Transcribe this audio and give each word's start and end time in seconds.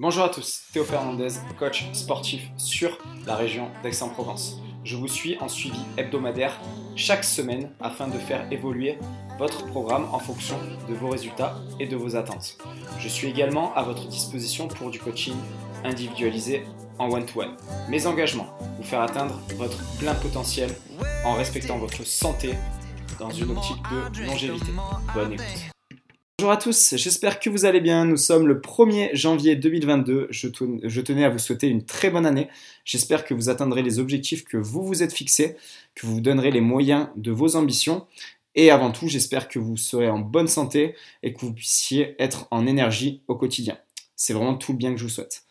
Bonjour 0.00 0.22
à 0.22 0.28
tous, 0.28 0.62
Théo 0.72 0.84
Fernandez, 0.84 1.30
coach 1.58 1.84
sportif 1.92 2.42
sur 2.56 2.96
la 3.26 3.34
région 3.34 3.68
d'Aix-en-Provence. 3.82 4.60
Je 4.84 4.94
vous 4.94 5.08
suis 5.08 5.36
en 5.40 5.48
suivi 5.48 5.80
hebdomadaire 5.96 6.56
chaque 6.94 7.24
semaine 7.24 7.72
afin 7.80 8.06
de 8.06 8.16
faire 8.16 8.46
évoluer 8.52 8.96
votre 9.40 9.66
programme 9.66 10.06
en 10.12 10.20
fonction 10.20 10.56
de 10.88 10.94
vos 10.94 11.08
résultats 11.08 11.56
et 11.80 11.86
de 11.86 11.96
vos 11.96 12.14
attentes. 12.14 12.58
Je 13.00 13.08
suis 13.08 13.26
également 13.26 13.74
à 13.74 13.82
votre 13.82 14.06
disposition 14.06 14.68
pour 14.68 14.92
du 14.92 15.00
coaching 15.00 15.34
individualisé 15.82 16.62
en 17.00 17.10
one-to-one. 17.10 17.56
Mes 17.88 18.06
engagements, 18.06 18.56
vous 18.76 18.84
faire 18.84 19.00
atteindre 19.00 19.40
votre 19.56 19.82
plein 19.98 20.14
potentiel 20.14 20.70
en 21.24 21.34
respectant 21.34 21.76
votre 21.76 22.06
santé 22.06 22.54
dans 23.18 23.30
une 23.30 23.50
optique 23.50 23.82
de 24.14 24.26
longévité. 24.26 24.70
Bonne 25.12 25.32
écoute. 25.32 25.72
Bonjour 26.40 26.52
à 26.52 26.56
tous, 26.56 26.94
j'espère 26.94 27.40
que 27.40 27.50
vous 27.50 27.64
allez 27.64 27.80
bien. 27.80 28.04
Nous 28.04 28.16
sommes 28.16 28.46
le 28.46 28.60
1er 28.60 29.10
janvier 29.12 29.56
2022. 29.56 30.28
Je, 30.30 31.00
tenais 31.00 31.24
à 31.24 31.30
vous 31.30 31.38
souhaiter 31.40 31.66
une 31.66 31.84
très 31.84 32.10
bonne 32.10 32.26
année. 32.26 32.46
J'espère 32.84 33.24
que 33.24 33.34
vous 33.34 33.48
atteindrez 33.48 33.82
les 33.82 33.98
objectifs 33.98 34.44
que 34.44 34.56
vous 34.56 34.84
vous 34.84 35.02
êtes 35.02 35.12
fixés, 35.12 35.56
que 35.96 36.06
vous 36.06 36.14
vous 36.14 36.20
donnerez 36.20 36.52
les 36.52 36.60
moyens 36.60 37.08
de 37.16 37.32
vos 37.32 37.56
ambitions. 37.56 38.06
Et 38.54 38.70
avant 38.70 38.92
tout, 38.92 39.08
j'espère 39.08 39.48
que 39.48 39.58
vous 39.58 39.76
serez 39.76 40.08
en 40.08 40.20
bonne 40.20 40.46
santé 40.46 40.94
et 41.24 41.34
que 41.34 41.40
vous 41.40 41.52
puissiez 41.52 42.14
être 42.22 42.46
en 42.52 42.68
énergie 42.68 43.20
au 43.26 43.34
quotidien. 43.34 43.76
C'est 44.14 44.32
vraiment 44.32 44.54
tout 44.54 44.70
le 44.70 44.78
bien 44.78 44.92
que 44.92 44.98
je 44.98 45.02
vous 45.02 45.10
souhaite. 45.10 45.42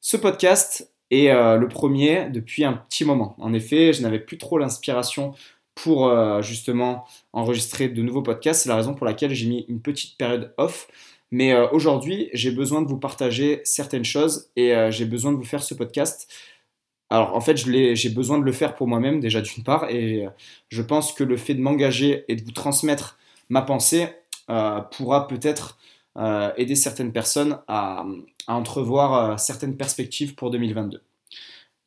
Ce 0.00 0.16
podcast 0.16 0.90
est 1.10 1.28
euh, 1.28 1.58
le 1.58 1.68
premier 1.68 2.30
depuis 2.30 2.64
un 2.64 2.72
petit 2.72 3.04
moment. 3.04 3.36
En 3.38 3.52
effet, 3.52 3.92
je 3.92 4.00
n'avais 4.00 4.20
plus 4.20 4.38
trop 4.38 4.56
l'inspiration 4.56 5.34
pour 5.74 6.06
euh, 6.06 6.42
justement 6.42 7.06
enregistrer 7.32 7.88
de 7.88 8.02
nouveaux 8.02 8.22
podcasts. 8.22 8.62
C'est 8.62 8.68
la 8.68 8.76
raison 8.76 8.94
pour 8.94 9.06
laquelle 9.06 9.34
j'ai 9.34 9.48
mis 9.48 9.64
une 9.68 9.80
petite 9.80 10.16
période 10.18 10.52
off. 10.58 10.88
Mais 11.30 11.52
euh, 11.52 11.66
aujourd'hui, 11.70 12.28
j'ai 12.34 12.50
besoin 12.50 12.82
de 12.82 12.88
vous 12.88 12.98
partager 12.98 13.62
certaines 13.64 14.04
choses 14.04 14.50
et 14.56 14.74
euh, 14.74 14.90
j'ai 14.90 15.06
besoin 15.06 15.32
de 15.32 15.36
vous 15.36 15.44
faire 15.44 15.62
ce 15.62 15.74
podcast. 15.74 16.30
Alors 17.08 17.34
en 17.34 17.40
fait, 17.40 17.56
j'ai 17.56 18.08
besoin 18.10 18.38
de 18.38 18.44
le 18.44 18.52
faire 18.52 18.74
pour 18.74 18.86
moi-même 18.86 19.20
déjà 19.20 19.42
d'une 19.42 19.62
part 19.62 19.90
et 19.90 20.26
je 20.70 20.80
pense 20.80 21.12
que 21.12 21.22
le 21.22 21.36
fait 21.36 21.52
de 21.52 21.60
m'engager 21.60 22.24
et 22.28 22.36
de 22.36 22.42
vous 22.42 22.52
transmettre 22.52 23.18
ma 23.50 23.60
pensée 23.60 24.08
pourra 24.92 25.28
peut-être 25.28 25.78
aider 26.56 26.74
certaines 26.74 27.12
personnes 27.12 27.58
à, 27.68 28.06
à 28.46 28.54
entrevoir 28.54 29.38
certaines 29.38 29.76
perspectives 29.76 30.34
pour 30.34 30.50
2022. 30.50 31.02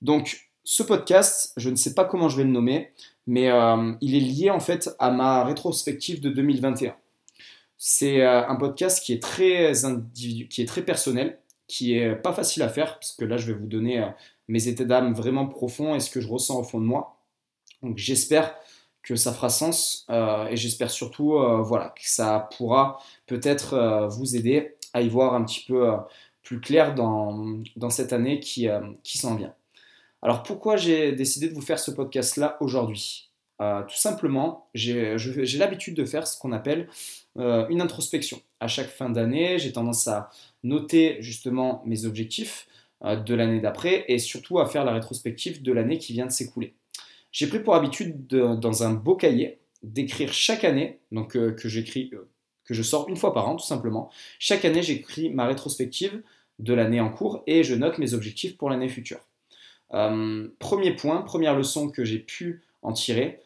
Donc 0.04 0.46
ce 0.64 0.84
podcast, 0.84 1.54
je 1.58 1.70
ne 1.70 1.76
sais 1.76 1.94
pas 1.94 2.06
comment 2.06 2.28
je 2.28 2.38
vais 2.38 2.44
le 2.44 2.50
nommer, 2.50 2.92
mais 3.28 3.50
euh, 3.50 3.94
il 4.02 4.16
est 4.16 4.20
lié 4.20 4.50
en 4.50 4.60
fait 4.60 4.90
à 5.00 5.12
ma 5.12 5.44
rétrospective 5.44 6.22
de 6.22 6.30
2021. 6.30 6.96
C'est 7.78 8.22
euh, 8.22 8.48
un 8.48 8.56
podcast 8.56 9.04
qui 9.04 9.14
est 9.14 9.22
très 9.22 9.74
qui 10.14 10.62
est 10.62 10.68
très 10.68 10.84
personnel, 10.84 11.40
qui 11.68 11.98
est 11.98 12.16
pas 12.16 12.34
facile 12.34 12.64
à 12.64 12.70
faire 12.70 13.00
parce 13.00 13.14
que 13.14 13.26
là 13.26 13.38
je 13.38 13.48
vais 13.48 13.58
vous 13.58 13.68
donner 13.68 14.02
euh, 14.02 14.08
mes 14.48 14.68
états 14.68 14.86
d'âme 14.86 15.14
vraiment 15.14 15.48
profonds 15.48 15.96
et 15.96 16.00
ce 16.00 16.10
que 16.10 16.22
je 16.22 16.28
ressens 16.28 16.60
au 16.60 16.64
fond 16.64 16.80
de 16.80 16.86
moi. 16.86 17.18
Donc 17.82 17.98
j'espère 17.98 18.56
que 19.04 19.16
ça 19.16 19.34
fera 19.34 19.50
sens 19.50 20.08
et 20.10 20.58
j'espère 20.58 20.90
surtout 20.90 21.38
voilà 21.64 21.90
que 21.90 22.02
ça 22.10 22.50
pourra 22.58 23.00
peut-être 23.28 24.08
vous 24.10 24.36
aider 24.36 24.78
à 24.94 25.02
y 25.02 25.10
voir 25.10 25.36
un 25.36 25.44
petit 25.46 25.64
peu 25.68 25.92
plus 26.42 26.60
clair 26.60 26.96
dans, 26.96 27.60
dans 27.76 27.92
cette 27.92 28.14
année 28.14 28.40
qui, 28.40 28.68
qui 29.04 29.20
s'en 29.20 29.36
vient. 29.36 29.54
Alors 30.26 30.42
pourquoi 30.42 30.76
j'ai 30.76 31.12
décidé 31.12 31.50
de 31.50 31.54
vous 31.54 31.62
faire 31.62 31.78
ce 31.78 31.92
podcast-là 31.92 32.58
aujourd'hui? 32.60 33.30
Euh, 33.62 33.84
Tout 33.84 33.96
simplement, 33.96 34.72
j'ai 34.74 35.16
l'habitude 35.60 35.94
de 35.94 36.04
faire 36.04 36.26
ce 36.26 36.40
qu'on 36.40 36.52
appelle 36.52 36.90
euh, 37.38 37.68
une 37.68 37.80
introspection. 37.80 38.42
À 38.60 38.68
chaque 38.68 38.88
fin 38.88 39.12
d'année, 39.12 39.60
j'ai 39.60 39.72
tendance 39.72 40.08
à 40.08 40.32
noter 40.64 41.18
justement 41.20 41.84
mes 41.86 42.06
objectifs 42.06 42.66
euh, 43.04 43.18
de 43.18 43.36
l'année 43.36 43.60
d'après 43.60 44.04
et 44.08 44.18
surtout 44.18 44.58
à 44.58 44.66
faire 44.66 44.84
la 44.84 44.94
rétrospective 44.94 45.62
de 45.62 45.72
l'année 45.72 46.00
qui 46.00 46.14
vient 46.14 46.26
de 46.26 46.32
s'écouler. 46.32 46.74
J'ai 47.32 47.46
pris 47.46 47.60
pour 47.60 47.76
habitude 47.76 48.26
dans 48.26 48.82
un 48.82 48.94
beau 48.94 49.16
cahier 49.16 49.60
d'écrire 49.84 50.34
chaque 50.34 50.64
année, 50.64 51.02
donc 51.12 51.34
que 51.34 51.70
j'écris, 51.70 52.10
que 52.64 52.74
je 52.74 52.82
sors 52.82 53.08
une 53.10 53.16
fois 53.16 53.32
par 53.32 53.48
an 53.48 53.58
tout 53.58 53.66
simplement. 53.66 54.10
Chaque 54.40 54.66
année, 54.66 54.82
j'écris 54.82 55.30
ma 55.30 55.46
rétrospective 55.46 56.24
de 56.58 56.74
l'année 56.74 57.00
en 57.00 57.12
cours 57.12 57.44
et 57.46 57.64
je 57.64 57.76
note 57.76 58.00
mes 58.00 58.16
objectifs 58.16 58.58
pour 58.58 58.72
l'année 58.72 58.90
future. 58.90 59.20
Euh, 59.94 60.48
premier 60.60 60.96
point, 60.96 61.22
première 61.22 61.56
leçon 61.56 61.90
que 61.90 62.04
j'ai 62.04 62.20
pu 62.20 62.64
en 62.82 62.94
tirer, 62.94 63.40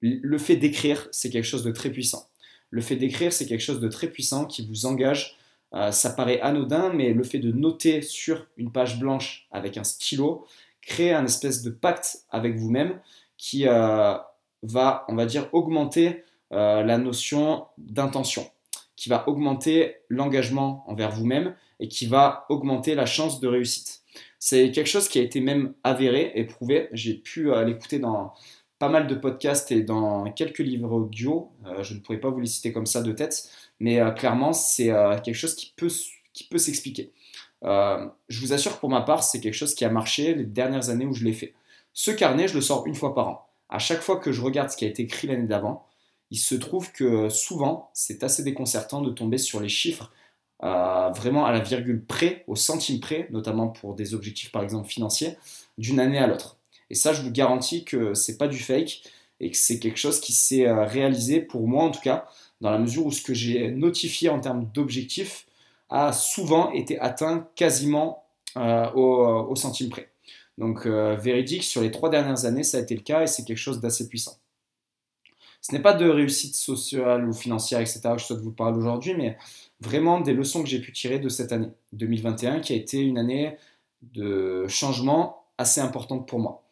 le 0.00 0.38
fait 0.38 0.56
d'écrire, 0.56 1.08
c'est 1.10 1.30
quelque 1.30 1.44
chose 1.44 1.64
de 1.64 1.72
très 1.72 1.90
puissant. 1.90 2.28
Le 2.70 2.80
fait 2.80 2.96
d'écrire, 2.96 3.32
c'est 3.32 3.46
quelque 3.46 3.62
chose 3.62 3.80
de 3.80 3.88
très 3.88 4.08
puissant 4.08 4.44
qui 4.44 4.66
vous 4.66 4.86
engage. 4.86 5.36
Euh, 5.74 5.90
ça 5.90 6.10
paraît 6.10 6.40
anodin, 6.40 6.92
mais 6.92 7.12
le 7.12 7.24
fait 7.24 7.38
de 7.38 7.52
noter 7.52 8.02
sur 8.02 8.46
une 8.56 8.70
page 8.70 8.98
blanche 8.98 9.48
avec 9.50 9.76
un 9.76 9.84
stylo 9.84 10.46
crée 10.82 11.12
un 11.12 11.24
espèce 11.24 11.62
de 11.62 11.70
pacte 11.70 12.24
avec 12.30 12.56
vous-même 12.56 13.00
qui 13.36 13.66
euh, 13.66 14.14
va, 14.62 15.04
on 15.08 15.14
va 15.14 15.26
dire, 15.26 15.48
augmenter 15.52 16.24
la 16.50 16.96
notion 16.96 17.66
d'intention, 17.76 18.50
qui 18.96 19.10
va 19.10 19.28
augmenter 19.28 19.96
l'engagement 20.08 20.82
envers 20.86 21.10
vous-même 21.10 21.54
et 21.80 21.88
qui 21.88 22.06
va 22.06 22.46
augmenter 22.48 22.94
la 22.94 23.06
chance 23.06 23.40
de 23.40 23.48
réussite. 23.48 24.02
C'est 24.38 24.70
quelque 24.70 24.88
chose 24.88 25.08
qui 25.08 25.18
a 25.18 25.22
été 25.22 25.40
même 25.40 25.74
avéré 25.84 26.32
et 26.34 26.44
prouvé. 26.44 26.88
J'ai 26.92 27.14
pu 27.14 27.50
euh, 27.50 27.64
l'écouter 27.64 27.98
dans 27.98 28.32
pas 28.78 28.88
mal 28.88 29.08
de 29.08 29.14
podcasts 29.14 29.72
et 29.72 29.82
dans 29.82 30.30
quelques 30.32 30.58
livres 30.58 30.92
audio. 30.92 31.50
Euh, 31.66 31.82
je 31.82 31.94
ne 31.94 32.00
pourrais 32.00 32.20
pas 32.20 32.30
vous 32.30 32.40
les 32.40 32.46
citer 32.46 32.72
comme 32.72 32.86
ça 32.86 33.02
de 33.02 33.12
tête, 33.12 33.50
mais 33.80 34.00
euh, 34.00 34.10
clairement, 34.10 34.52
c'est 34.52 34.92
quelque 35.24 35.34
chose 35.34 35.56
qui 35.56 35.72
peut, 35.76 35.90
qui 36.32 36.44
peut 36.44 36.58
s'expliquer. 36.58 37.12
je 37.62 38.40
vous 38.40 38.52
assure 38.52 38.76
que 38.76 38.80
pour 38.80 38.90
ma 38.90 39.00
part, 39.00 39.24
c'est 39.24 39.40
quelque 39.40 39.54
chose 39.54 39.74
qui 39.74 39.84
a 39.84 39.90
marché 39.90 40.34
les 40.34 40.44
dernières 40.44 40.90
années 40.90 41.06
où 41.06 41.14
je 41.14 41.24
l'ai 41.24 41.32
fait. 41.32 41.54
Ce 41.92 42.12
carnet, 42.12 42.46
je 42.46 42.54
le 42.54 42.60
sors 42.60 42.86
une 42.86 42.94
fois 42.94 43.14
par 43.14 43.28
an. 43.28 43.48
À 43.68 43.80
chaque 43.80 44.00
fois 44.00 44.18
que 44.18 44.30
je 44.30 44.40
regarde 44.40 44.70
ce 44.70 44.76
qui 44.76 44.84
a 44.84 44.88
été 44.88 45.02
écrit 45.02 45.26
l'année 45.26 45.48
d'avant, 45.48 45.84
il 46.30 46.38
se 46.38 46.54
trouve 46.54 46.92
que 46.92 47.28
souvent, 47.28 47.90
c'est 47.94 48.22
assez 48.22 48.44
déconcertant 48.44 49.00
de 49.00 49.10
tomber 49.10 49.38
sur 49.38 49.60
les 49.60 49.68
chiffres 49.68 50.12
vraiment 50.60 51.46
à 51.46 51.52
la 51.52 51.60
virgule 51.60 52.04
près, 52.04 52.44
au 52.46 52.56
centime 52.56 53.00
près, 53.00 53.28
notamment 53.30 53.68
pour 53.68 53.94
des 53.94 54.14
objectifs 54.14 54.50
par 54.50 54.62
exemple 54.62 54.88
financiers, 54.88 55.36
d'une 55.78 56.00
année 56.00 56.18
à 56.18 56.26
l'autre. 56.26 56.56
Et 56.90 56.94
ça, 56.94 57.12
je 57.12 57.22
vous 57.22 57.30
garantis 57.30 57.84
que 57.84 58.14
c'est 58.14 58.38
pas 58.38 58.48
du 58.48 58.58
fake 58.58 59.02
et 59.40 59.50
que 59.50 59.56
c'est 59.56 59.78
quelque 59.78 59.98
chose 59.98 60.20
qui 60.20 60.32
s'est 60.32 60.66
euh, 60.66 60.84
réalisé 60.84 61.40
pour 61.40 61.66
moi 61.66 61.84
en 61.84 61.90
tout 61.90 62.00
cas, 62.00 62.26
dans 62.60 62.70
la 62.70 62.78
mesure 62.78 63.06
où 63.06 63.12
ce 63.12 63.22
que 63.22 63.34
j'ai 63.34 63.70
notifié 63.70 64.28
en 64.28 64.40
termes 64.40 64.68
d'objectifs 64.74 65.46
a 65.90 66.12
souvent 66.12 66.72
été 66.72 66.98
atteint 66.98 67.48
quasiment 67.54 68.24
euh, 68.56 68.90
au, 68.92 69.54
centime 69.54 69.90
près. 69.90 70.10
Donc 70.58 70.86
euh, 70.86 71.16
véridique, 71.16 71.62
sur 71.62 71.82
les 71.82 71.90
trois 71.90 72.10
dernières 72.10 72.44
années, 72.44 72.64
ça 72.64 72.78
a 72.78 72.80
été 72.80 72.94
le 72.94 73.02
cas 73.02 73.22
et 73.22 73.26
c'est 73.26 73.44
quelque 73.44 73.58
chose 73.58 73.80
d'assez 73.80 74.08
puissant. 74.08 74.36
Ce 75.68 75.74
n'est 75.74 75.82
pas 75.82 75.92
de 75.92 76.08
réussite 76.08 76.54
sociale 76.54 77.28
ou 77.28 77.34
financière, 77.34 77.80
etc., 77.80 78.00
que 78.12 78.18
je 78.18 78.24
souhaite 78.24 78.40
vous 78.40 78.52
parler 78.52 78.78
aujourd'hui, 78.78 79.14
mais 79.14 79.36
vraiment 79.82 80.18
des 80.18 80.32
leçons 80.32 80.62
que 80.62 80.68
j'ai 80.68 80.80
pu 80.80 80.92
tirer 80.92 81.18
de 81.18 81.28
cette 81.28 81.52
année 81.52 81.68
2021, 81.92 82.60
qui 82.60 82.72
a 82.72 82.76
été 82.76 83.00
une 83.00 83.18
année 83.18 83.54
de 84.14 84.66
changement 84.66 85.44
assez 85.58 85.82
importante 85.82 86.26
pour 86.26 86.38
moi. 86.38 86.62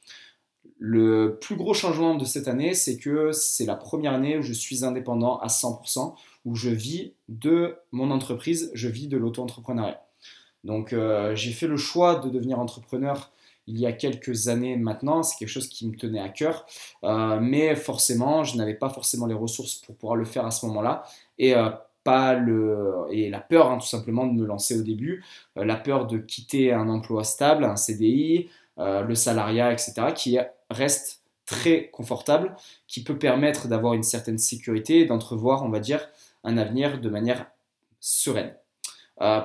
Le 0.79 1.39
plus 1.39 1.57
gros 1.57 1.75
changement 1.75 2.15
de 2.15 2.25
cette 2.25 2.49
année, 2.49 2.73
c'est 2.73 2.97
que 2.97 3.33
c'est 3.33 3.67
la 3.67 3.77
première 3.77 4.15
année 4.15 4.39
où 4.39 4.43
je 4.43 4.55
suis 4.55 4.83
indépendant 4.83 5.39
à 5.41 5.49
100%, 5.49 6.15
où 6.47 6.55
je 6.55 6.71
vis 6.71 7.13
de 7.29 7.77
mon 7.93 8.11
entreprise, 8.11 8.71
je 8.73 8.89
vis 8.89 9.09
de 9.09 9.19
l'auto-entrepreneuriat. 9.19 10.07
Donc 10.65 10.95
euh, 10.95 11.35
j'ai 11.35 11.53
fait 11.53 11.67
le 11.67 11.77
choix 11.77 12.15
de 12.17 12.31
devenir 12.31 12.59
entrepreneur 12.59 13.31
il 13.67 13.79
y 13.79 13.87
a 13.87 13.93
quelques 13.93 14.49
années 14.49 14.77
maintenant, 14.77 15.23
c'est 15.23 15.37
quelque 15.37 15.49
chose 15.49 15.69
qui 15.69 15.89
me 15.89 15.97
tenait 15.97 16.21
à 16.21 16.29
cœur, 16.29 16.67
euh, 17.05 17.39
mais 17.41 17.75
forcément, 17.75 18.45
je 18.45 18.57
n'avais 18.57 18.75
pas 18.75 18.89
forcément 18.89 19.27
les 19.27 19.35
ressources 19.35 19.77
pour 19.77 19.97
pouvoir 19.97 20.17
le 20.17 20.25
faire 20.25 20.47
à 20.47 20.51
ce 20.51 20.67
moment-là. 20.67 21.05
Et 21.39 21.55
euh, 21.55 21.71
et 23.11 23.31
la 23.31 23.41
peur 23.41 23.69
hein, 23.69 23.79
tout 23.79 23.87
simplement 23.87 24.29
de 24.29 24.33
me 24.33 24.47
lancer 24.47 24.79
au 24.79 24.83
début, 24.85 25.25
euh, 25.57 25.65
la 25.65 25.75
peur 25.75 26.07
de 26.07 26.19
quitter 26.19 26.73
un 26.73 26.89
emploi 26.89 27.25
stable, 27.25 27.65
un 27.65 27.75
CDI, 27.75 28.49
le 28.79 29.15
salariat, 29.17 29.73
etc., 29.73 29.95
qui 30.15 30.39
reste 30.71 31.23
très 31.47 31.89
confortable, 31.89 32.55
qui 32.87 33.03
peut 33.03 33.19
permettre 33.19 33.67
d'avoir 33.67 33.95
une 33.95 34.05
certaine 34.05 34.39
sécurité 34.39 35.01
et 35.01 35.05
d'entrevoir, 35.07 35.65
on 35.65 35.69
va 35.69 35.81
dire, 35.81 36.09
un 36.45 36.59
avenir 36.59 37.01
de 37.01 37.09
manière 37.09 37.47
sereine. 37.99 38.55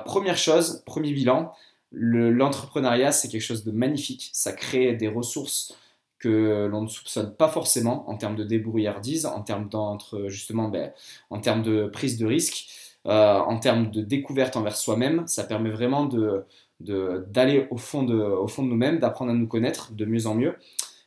Première 0.04 0.36
chose, 0.36 0.84
premier 0.86 1.12
bilan, 1.12 1.52
l'entrepreneuriat, 1.92 3.12
c'est 3.12 3.28
quelque 3.28 3.42
chose 3.42 3.64
de 3.64 3.72
magnifique. 3.72 4.30
Ça 4.32 4.52
crée 4.52 4.94
des 4.94 5.08
ressources 5.08 5.76
que 6.18 6.68
l'on 6.70 6.82
ne 6.82 6.88
soupçonne 6.88 7.34
pas 7.34 7.48
forcément 7.48 8.08
en 8.08 8.16
termes 8.16 8.36
de 8.36 8.44
débrouillardise, 8.44 9.26
en 9.26 9.42
termes 9.42 9.68
d'entre 9.68 10.28
justement 10.28 10.68
ben, 10.68 10.92
en 11.30 11.40
termes 11.40 11.62
de 11.62 11.86
prise 11.86 12.16
de 12.16 12.26
risque, 12.26 12.68
euh, 13.06 13.38
en 13.38 13.58
termes 13.58 13.90
de 13.90 14.00
découverte 14.02 14.56
envers 14.56 14.76
soi-même. 14.76 15.26
Ça 15.26 15.44
permet 15.44 15.70
vraiment 15.70 16.08
d'aller 16.80 17.66
au 17.70 17.76
fond 17.76 18.04
de, 18.04 18.14
au 18.14 18.46
fond 18.46 18.62
de 18.62 18.68
nous-mêmes, 18.68 18.98
d'apprendre 19.00 19.32
à 19.32 19.34
nous 19.34 19.48
connaître 19.48 19.92
de 19.92 20.04
mieux 20.04 20.26
en 20.26 20.34
mieux. 20.34 20.54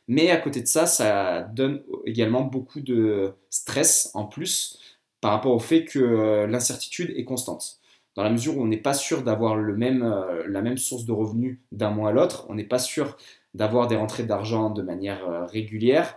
Mais 0.08 0.30
à 0.30 0.36
côté 0.36 0.60
de 0.60 0.68
ça, 0.68 0.86
ça 0.86 1.42
donne 1.42 1.82
également 2.04 2.42
beaucoup 2.42 2.80
de 2.80 3.34
stress 3.50 4.10
en 4.14 4.24
plus 4.24 4.78
par 5.20 5.32
rapport 5.32 5.52
au 5.52 5.58
fait 5.58 5.84
que 5.84 5.98
euh, 5.98 6.46
l'incertitude 6.46 7.12
est 7.16 7.24
constante. 7.24 7.80
Dans 8.16 8.22
la 8.22 8.30
mesure 8.30 8.56
où 8.56 8.62
on 8.62 8.66
n'est 8.66 8.76
pas 8.76 8.94
sûr 8.94 9.22
d'avoir 9.22 9.56
même, 9.56 10.24
la 10.48 10.62
même 10.62 10.78
source 10.78 11.04
de 11.04 11.12
revenus 11.12 11.58
d'un 11.70 11.90
mois 11.90 12.10
à 12.10 12.12
l'autre, 12.12 12.46
on 12.48 12.54
n'est 12.54 12.64
pas 12.64 12.78
sûr 12.78 13.16
d'avoir 13.54 13.86
des 13.86 13.96
rentrées 13.96 14.24
d'argent 14.24 14.70
de 14.70 14.82
manière 14.82 15.46
régulière, 15.48 16.16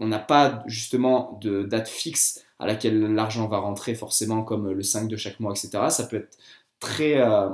on 0.00 0.06
n'a 0.06 0.18
pas 0.18 0.62
justement 0.66 1.38
de 1.42 1.62
date 1.64 1.88
fixe 1.88 2.44
à 2.58 2.66
laquelle 2.66 3.00
l'argent 3.14 3.46
va 3.48 3.58
rentrer 3.58 3.94
forcément 3.94 4.42
comme 4.42 4.70
le 4.70 4.82
5 4.82 5.08
de 5.08 5.16
chaque 5.16 5.40
mois, 5.40 5.52
etc. 5.52 5.84
Ça 5.90 6.04
peut 6.04 6.16
être 6.16 6.38
très, 6.80 7.20
euh, 7.20 7.48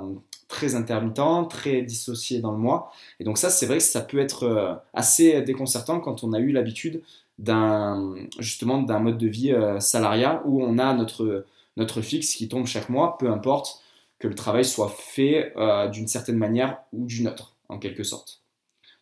très 0.48 0.74
intermittent, 0.74 1.50
très 1.50 1.82
dissocié 1.82 2.40
dans 2.40 2.52
le 2.52 2.58
mois. 2.58 2.92
Et 3.20 3.24
donc 3.24 3.38
ça, 3.38 3.50
c'est 3.50 3.66
vrai 3.66 3.78
que 3.78 3.82
ça 3.82 4.00
peut 4.00 4.18
être 4.18 4.44
euh, 4.44 4.74
assez 4.94 5.42
déconcertant 5.42 6.00
quand 6.00 6.24
on 6.24 6.32
a 6.32 6.38
eu 6.38 6.52
l'habitude 6.52 7.02
d'un 7.38 8.14
justement 8.38 8.80
d'un 8.82 8.98
mode 8.98 9.18
de 9.18 9.28
vie 9.28 9.52
euh, 9.52 9.78
salariat 9.78 10.42
où 10.46 10.62
on 10.62 10.78
a 10.78 10.94
notre, 10.94 11.44
notre 11.76 12.00
fixe 12.00 12.34
qui 12.34 12.48
tombe 12.48 12.66
chaque 12.66 12.88
mois, 12.88 13.18
peu 13.18 13.30
importe 13.30 13.82
que 14.18 14.28
le 14.28 14.34
travail 14.34 14.64
soit 14.64 14.88
fait 14.88 15.52
d'une 15.92 16.08
certaine 16.08 16.38
manière 16.38 16.78
ou 16.92 17.04
d'une 17.04 17.28
autre, 17.28 17.54
en 17.68 17.78
quelque 17.78 18.02
sorte. 18.02 18.40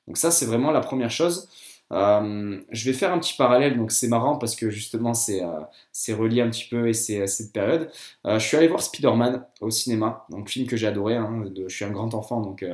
Donc 0.07 0.17
ça, 0.17 0.31
c'est 0.31 0.47
vraiment 0.47 0.73
la 0.73 0.81
première 0.81 1.11
chose. 1.11 1.49
Euh, 1.93 2.61
je 2.71 2.91
vais 2.91 2.97
faire 2.97 3.13
un 3.13 3.19
petit 3.19 3.35
parallèle, 3.37 3.77
donc 3.77 3.93
c'est 3.93 4.09
marrant 4.09 4.37
parce 4.37 4.57
que 4.57 4.71
justement 4.71 5.13
c'est 5.13 5.43
euh, 5.43 6.17
relié 6.17 6.41
un 6.41 6.49
petit 6.49 6.67
peu 6.69 6.89
et 6.89 6.95
c'est 6.95 7.21
euh, 7.21 7.27
cette 7.27 7.53
période. 7.53 7.91
je 8.25 8.39
suis 8.39 8.57
allé 8.57 8.69
voir 8.69 8.83
Spider-Man 8.83 9.45
au 9.61 9.71
cinéma, 9.71 10.27
donc 10.31 10.49
film 10.49 10.67
que 10.67 10.77
j'ai 10.77 10.87
adoré. 10.87 11.15
Hein, 11.17 11.45
je 11.57 11.75
suis 11.75 11.85
un 11.85 11.91
grand 11.91 12.15
enfant, 12.15 12.41
donc 12.41 12.65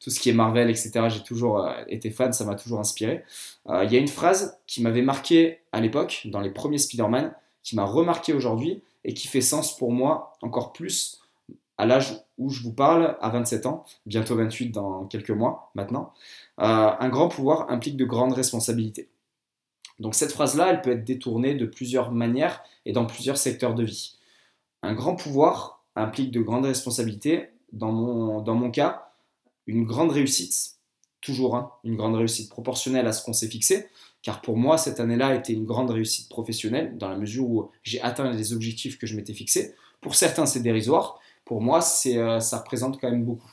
tout 0.00 0.10
ce 0.10 0.20
qui 0.20 0.30
est 0.30 0.32
Marvel, 0.32 0.68
etc. 0.68 1.06
J'ai 1.08 1.22
toujours 1.22 1.68
été 1.88 2.10
fan, 2.10 2.32
ça 2.32 2.44
m'a 2.44 2.54
toujours 2.54 2.80
inspiré. 2.80 3.24
Il 3.68 3.92
y 3.92 3.96
a 3.96 3.98
une 3.98 4.08
phrase 4.08 4.58
qui 4.66 4.82
m'avait 4.82 5.02
marqué 5.02 5.60
à 5.72 5.80
l'époque 5.80 6.22
dans 6.26 6.40
les 6.40 6.50
premiers 6.50 6.78
Spider-Man, 6.78 7.32
qui 7.62 7.76
m'a 7.76 7.84
remarqué 7.84 8.32
aujourd'hui 8.32 8.82
et 9.06 9.14
qui 9.14 9.28
fait 9.28 9.40
sens 9.40 9.74
pour 9.74 9.92
moi 9.92 10.36
encore 10.42 10.74
plus 10.74 11.22
à 11.78 11.86
l'âge 11.86 12.18
où 12.38 12.50
je 12.50 12.62
vous 12.62 12.72
parle, 12.72 13.16
à 13.20 13.28
27 13.30 13.66
ans, 13.66 13.84
bientôt 14.04 14.34
28 14.34 14.70
dans 14.70 15.06
quelques 15.06 15.30
mois 15.30 15.70
maintenant. 15.74 16.12
Euh, 16.60 16.90
un 16.98 17.08
grand 17.08 17.28
pouvoir 17.28 17.70
implique 17.70 17.96
de 17.96 18.04
grandes 18.04 18.32
responsabilités. 18.32 19.08
Donc 20.00 20.14
cette 20.14 20.32
phrase-là, 20.32 20.68
elle 20.70 20.82
peut 20.82 20.90
être 20.90 21.04
détournée 21.04 21.54
de 21.54 21.66
plusieurs 21.66 22.12
manières 22.12 22.62
et 22.84 22.92
dans 22.92 23.06
plusieurs 23.06 23.38
secteurs 23.38 23.74
de 23.74 23.84
vie. 23.84 24.18
Un 24.82 24.94
grand 24.94 25.16
pouvoir 25.16 25.84
implique 25.94 26.30
de 26.30 26.40
grandes 26.40 26.66
responsabilités. 26.66 27.50
Dans 27.72 27.92
mon, 27.92 28.40
dans 28.40 28.54
mon 28.54 28.70
cas, 28.70 29.10
une 29.66 29.84
grande 29.84 30.12
réussite, 30.12 30.75
toujours 31.26 31.56
hein, 31.56 31.70
une 31.84 31.96
grande 31.96 32.14
réussite 32.14 32.48
proportionnelle 32.48 33.06
à 33.06 33.12
ce 33.12 33.24
qu'on 33.24 33.32
s'est 33.32 33.48
fixé, 33.48 33.88
car 34.22 34.40
pour 34.40 34.56
moi, 34.56 34.78
cette 34.78 35.00
année-là 35.00 35.28
a 35.28 35.34
été 35.34 35.52
une 35.52 35.66
grande 35.66 35.90
réussite 35.90 36.28
professionnelle, 36.28 36.96
dans 36.96 37.08
la 37.08 37.16
mesure 37.16 37.48
où 37.48 37.70
j'ai 37.82 38.00
atteint 38.00 38.30
les 38.30 38.52
objectifs 38.52 38.96
que 38.98 39.06
je 39.06 39.16
m'étais 39.16 39.34
fixés. 39.34 39.74
Pour 40.00 40.14
certains, 40.14 40.46
c'est 40.46 40.60
dérisoire. 40.60 41.18
Pour 41.44 41.60
moi, 41.60 41.80
euh, 42.06 42.40
ça 42.40 42.58
représente 42.58 43.00
quand 43.00 43.10
même 43.10 43.24
beaucoup. 43.24 43.50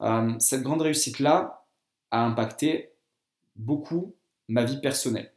Euh, 0.00 0.32
cette 0.38 0.62
grande 0.62 0.82
réussite-là, 0.82 1.64
a 2.12 2.24
impacté 2.24 2.90
beaucoup 3.56 4.14
ma 4.48 4.64
vie 4.64 4.80
personnelle. 4.80 5.32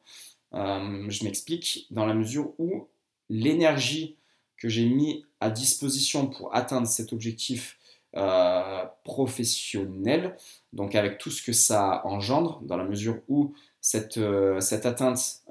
Euh, 0.53 1.05
je 1.09 1.23
m'explique 1.23 1.87
dans 1.89 2.05
la 2.05 2.13
mesure 2.13 2.53
où 2.59 2.87
l'énergie 3.29 4.17
que 4.57 4.69
j'ai 4.69 4.85
mis 4.85 5.25
à 5.39 5.49
disposition 5.49 6.27
pour 6.27 6.53
atteindre 6.53 6.87
cet 6.87 7.13
objectif 7.13 7.77
euh, 8.15 8.83
professionnel, 9.03 10.35
donc 10.73 10.95
avec 10.95 11.17
tout 11.17 11.31
ce 11.31 11.41
que 11.43 11.53
ça 11.53 12.01
engendre, 12.05 12.61
dans 12.63 12.77
la 12.77 12.83
mesure 12.83 13.17
où 13.27 13.53
cette, 13.81 14.17
euh, 14.17 14.59
cette 14.59 14.85
atteinte 14.85 15.41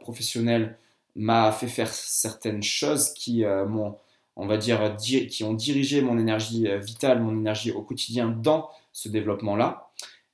professionnelle 0.00 0.76
m'a 1.14 1.52
fait 1.52 1.68
faire 1.68 1.92
certaines 1.92 2.62
choses 2.62 3.12
qui 3.12 3.44
m'ont, 3.44 3.96
on 4.36 4.46
va 4.46 4.56
dire, 4.56 4.96
qui 4.96 5.44
ont 5.44 5.52
dirigé 5.52 6.00
mon 6.00 6.18
énergie 6.18 6.66
vitale, 6.78 7.20
mon 7.20 7.36
énergie 7.36 7.70
au 7.70 7.82
quotidien 7.82 8.28
dans 8.28 8.70
ce 8.92 9.08
développement-là. 9.08 9.90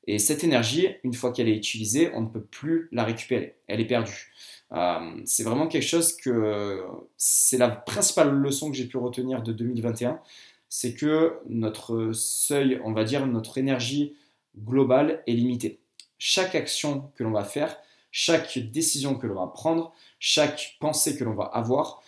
Et 0.06 0.19
cette 0.19 0.44
énergie, 0.44 0.88
une 1.02 1.12
fois 1.12 1.32
qu'elle 1.32 1.49
est 1.49 1.56
utilisée, 1.56 2.11
on 2.14 2.23
ne 2.23 2.29
peut 2.29 2.41
plus 2.41 2.88
la 2.93 3.05
récupérer. 3.05 3.56
Elle 3.67 3.81
est 3.81 3.87
perdue. 3.87 4.32
Euh, 4.73 5.20
c'est 5.25 5.44
vraiment 5.44 5.67
quelque 5.67 5.87
chose 5.87 6.17
que 6.17 6.84
c'est 7.17 7.58
la 7.58 7.69
principale 7.69 8.31
leçon 8.31 8.70
que 8.70 8.76
j'ai 8.76 8.87
pu 8.87 8.96
retenir 8.96 9.43
de 9.43 9.52
2021, 9.52 10.20
c'est 10.69 10.94
que 10.94 11.38
notre 11.49 12.12
seuil, 12.12 12.81
on 12.85 12.93
va 12.93 13.05
dire, 13.05 13.26
notre 13.26 13.59
énergie 13.59 14.15
globale 14.56 15.23
est 15.26 15.32
limitée. 15.32 15.81
Chaque 16.19 16.55
action 16.55 17.11
que 17.15 17.25
l'on 17.25 17.31
va 17.31 17.44
faire, 17.44 17.76
chaque 18.11 18.59
décision 18.59 19.15
que 19.15 19.26
l'on 19.26 19.35
va 19.35 19.47
prendre, 19.47 19.93
chaque 20.19 20.76
pensée 20.81 21.17
que 21.17 21.25
l'on 21.25 21.35
va 21.35 21.44
avoir 21.44 22.03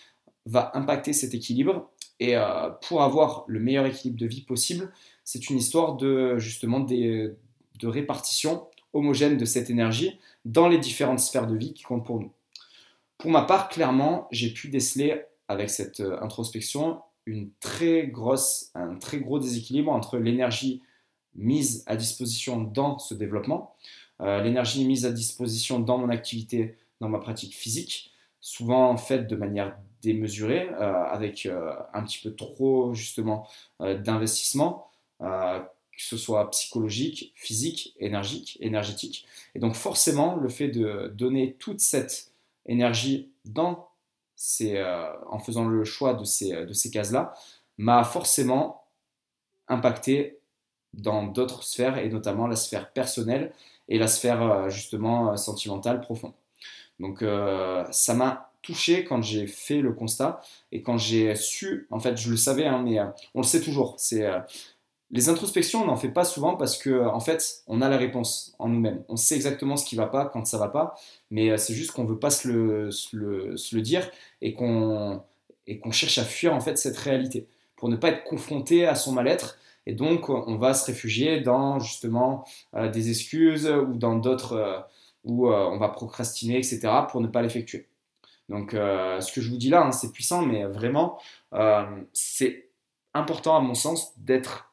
va 0.46 0.70
impacter 0.74 1.12
cet 1.12 1.34
équilibre. 1.34 1.90
Et 2.18 2.36
euh, 2.36 2.70
pour 2.82 3.02
avoir 3.02 3.44
le 3.46 3.60
meilleur 3.60 3.86
équilibre 3.86 4.18
de 4.18 4.26
vie 4.26 4.42
possible, 4.42 4.92
c'est 5.24 5.48
une 5.48 5.56
histoire 5.56 5.96
de 5.96 6.38
justement 6.38 6.80
de 6.80 7.36
répartition 7.82 8.66
homogène 8.92 9.36
de 9.36 9.44
cette 9.44 9.70
énergie 9.70 10.18
dans 10.44 10.68
les 10.68 10.78
différentes 10.78 11.20
sphères 11.20 11.46
de 11.46 11.56
vie 11.56 11.72
qui 11.72 11.82
comptent 11.82 12.04
pour 12.04 12.20
nous. 12.20 12.32
Pour 13.18 13.30
ma 13.30 13.42
part, 13.42 13.68
clairement, 13.68 14.28
j'ai 14.30 14.50
pu 14.50 14.68
déceler 14.68 15.22
avec 15.48 15.70
cette 15.70 16.00
euh, 16.00 16.20
introspection 16.22 17.00
une 17.30 17.50
très 17.60 18.06
grosse, 18.06 18.70
un 18.74 18.96
très 18.96 19.20
gros 19.20 19.38
déséquilibre 19.38 19.92
entre 19.92 20.18
l'énergie 20.18 20.82
mise 21.34 21.84
à 21.86 21.96
disposition 21.96 22.60
dans 22.60 22.98
ce 22.98 23.14
développement, 23.14 23.74
euh, 24.20 24.42
l'énergie 24.42 24.84
mise 24.84 25.06
à 25.06 25.12
disposition 25.12 25.78
dans 25.78 25.98
mon 25.98 26.10
activité, 26.10 26.76
dans 27.00 27.08
ma 27.08 27.18
pratique 27.18 27.54
physique, 27.54 28.12
souvent 28.40 28.96
faite 28.96 29.28
de 29.28 29.36
manière 29.36 29.76
démesurée, 30.02 30.68
euh, 30.70 31.04
avec 31.04 31.46
un 31.46 32.02
petit 32.02 32.18
peu 32.22 32.34
trop 32.34 32.94
justement 32.94 33.46
d'investissement, 33.80 34.90
que 35.20 35.66
ce 35.96 36.16
soit 36.16 36.50
psychologique, 36.50 37.32
physique, 37.36 37.94
énergique, 38.00 38.56
énergétique. 38.60 39.26
Et 39.54 39.58
donc 39.58 39.74
forcément, 39.74 40.36
le 40.36 40.48
fait 40.48 40.68
de 40.68 41.12
donner 41.14 41.56
toute 41.58 41.80
cette 41.80 42.32
énergie 42.66 43.30
dans 43.44 43.89
ces, 44.42 44.78
euh, 44.78 45.06
en 45.26 45.38
faisant 45.38 45.66
le 45.68 45.84
choix 45.84 46.14
de 46.14 46.24
ces, 46.24 46.64
de 46.64 46.72
ces 46.72 46.90
cases-là, 46.90 47.34
m'a 47.76 48.04
forcément 48.04 48.86
impacté 49.68 50.40
dans 50.94 51.24
d'autres 51.24 51.62
sphères, 51.62 51.98
et 51.98 52.08
notamment 52.08 52.46
la 52.46 52.56
sphère 52.56 52.90
personnelle 52.90 53.52
et 53.90 53.98
la 53.98 54.08
sphère 54.08 54.42
euh, 54.42 54.70
justement 54.70 55.36
sentimentale 55.36 56.00
profonde. 56.00 56.32
Donc 57.00 57.20
euh, 57.20 57.84
ça 57.90 58.14
m'a 58.14 58.50
touché 58.62 59.04
quand 59.04 59.20
j'ai 59.20 59.46
fait 59.46 59.82
le 59.82 59.92
constat 59.92 60.40
et 60.72 60.80
quand 60.80 60.96
j'ai 60.96 61.34
su, 61.34 61.86
en 61.90 62.00
fait 62.00 62.16
je 62.16 62.30
le 62.30 62.38
savais, 62.38 62.64
hein, 62.64 62.82
mais 62.82 62.98
on 63.34 63.40
le 63.40 63.46
sait 63.46 63.60
toujours, 63.60 63.94
c'est 63.98 64.26
les 65.12 65.28
introspections, 65.28 65.82
on 65.82 65.86
n'en 65.86 65.96
fait 65.96 66.10
pas 66.10 66.24
souvent 66.24 66.56
parce 66.56 66.78
que, 66.78 67.04
en 67.04 67.20
fait, 67.20 67.62
on 67.66 67.82
a 67.82 67.88
la 67.88 67.96
réponse 67.96 68.54
en 68.58 68.68
nous-mêmes. 68.68 69.02
On 69.08 69.16
sait 69.16 69.34
exactement 69.34 69.76
ce 69.76 69.84
qui 69.84 69.96
va 69.96 70.06
pas 70.06 70.26
quand 70.26 70.46
ça 70.46 70.56
va 70.56 70.68
pas, 70.68 70.94
mais 71.30 71.50
euh, 71.50 71.56
c'est 71.56 71.74
juste 71.74 71.90
qu'on 71.90 72.04
veut 72.04 72.18
pas 72.18 72.30
se 72.30 72.46
le, 72.48 73.80
dire 73.80 74.08
et 74.40 74.54
qu'on 74.54 75.22
cherche 75.90 76.18
à 76.18 76.24
fuir 76.24 76.54
en 76.54 76.60
fait 76.60 76.78
cette 76.78 76.96
réalité 76.96 77.48
pour 77.76 77.88
ne 77.88 77.96
pas 77.96 78.10
être 78.10 78.24
confronté 78.24 78.86
à 78.86 78.94
son 78.94 79.12
mal-être. 79.12 79.58
Et 79.86 79.94
donc, 79.94 80.28
on 80.28 80.56
va 80.56 80.74
se 80.74 80.86
réfugier 80.86 81.40
dans 81.40 81.80
justement 81.80 82.44
euh, 82.76 82.88
des 82.88 83.08
excuses 83.08 83.66
ou 83.66 83.94
dans 83.94 84.16
d'autres 84.16 84.52
euh, 84.52 84.78
où 85.24 85.48
on 85.48 85.76
va 85.76 85.88
procrastiner, 85.90 86.56
etc., 86.56 86.80
pour 87.10 87.20
ne 87.20 87.26
pas 87.26 87.42
l'effectuer. 87.42 87.88
Donc, 88.48 88.70
ce 88.72 89.32
que 89.32 89.42
je 89.42 89.50
vous 89.50 89.58
dis 89.58 89.68
là, 89.68 89.82
hein, 89.82 89.92
c'est 89.92 90.12
puissant, 90.12 90.40
mais 90.40 90.64
vraiment, 90.64 91.18
c'est 92.14 92.70
important 93.12 93.54
à 93.54 93.60
mon 93.60 93.74
sens 93.74 94.14
d'être 94.16 94.69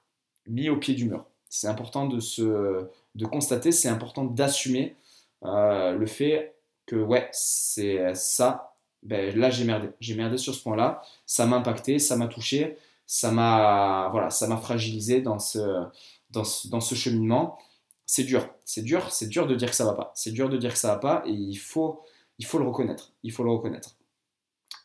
mis 0.47 0.69
au 0.69 0.77
pied 0.77 0.93
du 0.93 1.05
mur. 1.05 1.25
C'est 1.49 1.67
important 1.67 2.07
de, 2.07 2.19
se, 2.19 2.87
de 3.15 3.25
constater, 3.25 3.71
c'est 3.71 3.89
important 3.89 4.25
d'assumer 4.25 4.95
euh, 5.43 5.93
le 5.93 6.05
fait 6.05 6.55
que 6.85 6.95
ouais, 6.95 7.29
c'est 7.31 8.13
ça. 8.15 8.75
Ben, 9.03 9.37
là, 9.37 9.49
j'ai 9.49 9.63
merdé. 9.65 9.89
J'ai 9.99 10.15
merdé 10.15 10.37
sur 10.37 10.53
ce 10.55 10.61
point-là. 10.63 11.01
Ça 11.25 11.45
m'a 11.45 11.57
impacté, 11.57 11.99
ça 11.99 12.15
m'a 12.15 12.27
touché, 12.27 12.77
ça 13.05 13.31
m'a 13.31 14.09
voilà, 14.11 14.29
fragilisé 14.57 15.21
dans 15.21 15.39
ce, 15.39 15.85
dans 16.31 16.43
dans 16.69 16.81
ce 16.81 16.95
cheminement. 16.95 17.57
C'est 18.05 18.23
dur, 18.23 18.49
c'est 18.63 18.83
dur, 18.83 19.11
c'est 19.11 19.27
dur 19.27 19.47
de 19.47 19.55
dire 19.55 19.69
que 19.69 19.75
ça 19.75 19.85
va 19.85 19.93
pas. 19.93 20.11
C'est 20.15 20.31
dur 20.31 20.49
de 20.49 20.57
dire 20.57 20.71
que 20.71 20.79
ça 20.79 20.87
va 20.93 20.97
pas 20.97 21.23
et 21.25 21.31
il 21.31 21.57
faut, 21.57 22.01
il 22.39 22.45
faut 22.45 22.57
le 22.57 22.65
reconnaître. 22.65 23.11
Il 23.23 23.33
faut 23.33 23.43
le 23.43 23.51
reconnaître. 23.51 23.97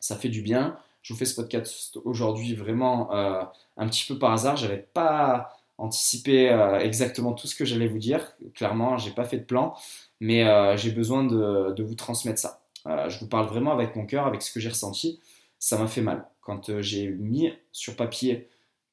Ça 0.01 0.17
fait 0.17 0.29
du 0.29 0.43
bien. 0.43 0.77
Je 1.03 1.13
vous 1.13 1.19
fais 1.19 1.25
ce 1.25 1.35
podcast 1.35 1.99
aujourd'hui 2.05 2.55
vraiment 2.55 3.13
euh, 3.13 3.43
un 3.77 3.89
petit 3.89 4.07
peu 4.07 4.19
par 4.19 4.33
hasard. 4.33 4.57
J'avais 4.57 4.79
pas 4.79 5.53
anticipé 5.77 6.49
euh, 6.51 6.79
exactement 6.79 7.33
tout 7.33 7.49
ce 7.49 7.57
que 7.57 7.65
j'allais 7.65 7.89
vous 7.89 7.99
dire. 7.99 8.37
Clairement, 8.55 8.97
j'ai 8.99 9.11
pas 9.11 9.25
fait 9.25 9.39
de 9.39 9.45
plan, 9.45 9.75
mais 10.21 10.45
euh, 10.45 10.77
j'ai 10.77 10.93
besoin 10.93 11.25
de, 11.25 11.83
vous 11.83 11.95
transmettre 11.97 12.39
ça. 12.39 12.63
je 12.87 13.19
vous 13.19 13.29
parle 13.29 13.47
vraiment 13.47 13.73
avec 13.73 13.97
mon 13.97 14.07
cœur, 14.07 14.27
avec 14.27 14.43
ce 14.43 14.53
que 14.53 14.61
j'ai 14.61 14.69
ressenti. 14.69 15.21
Ça 15.59 15.77
m'a 15.77 15.89
fait 15.89 16.03
mal 16.03 16.25
quand 16.41 16.81
j'ai 16.81 17.09
mis 17.09 17.53
sur 17.73 17.97
papier 17.97 18.49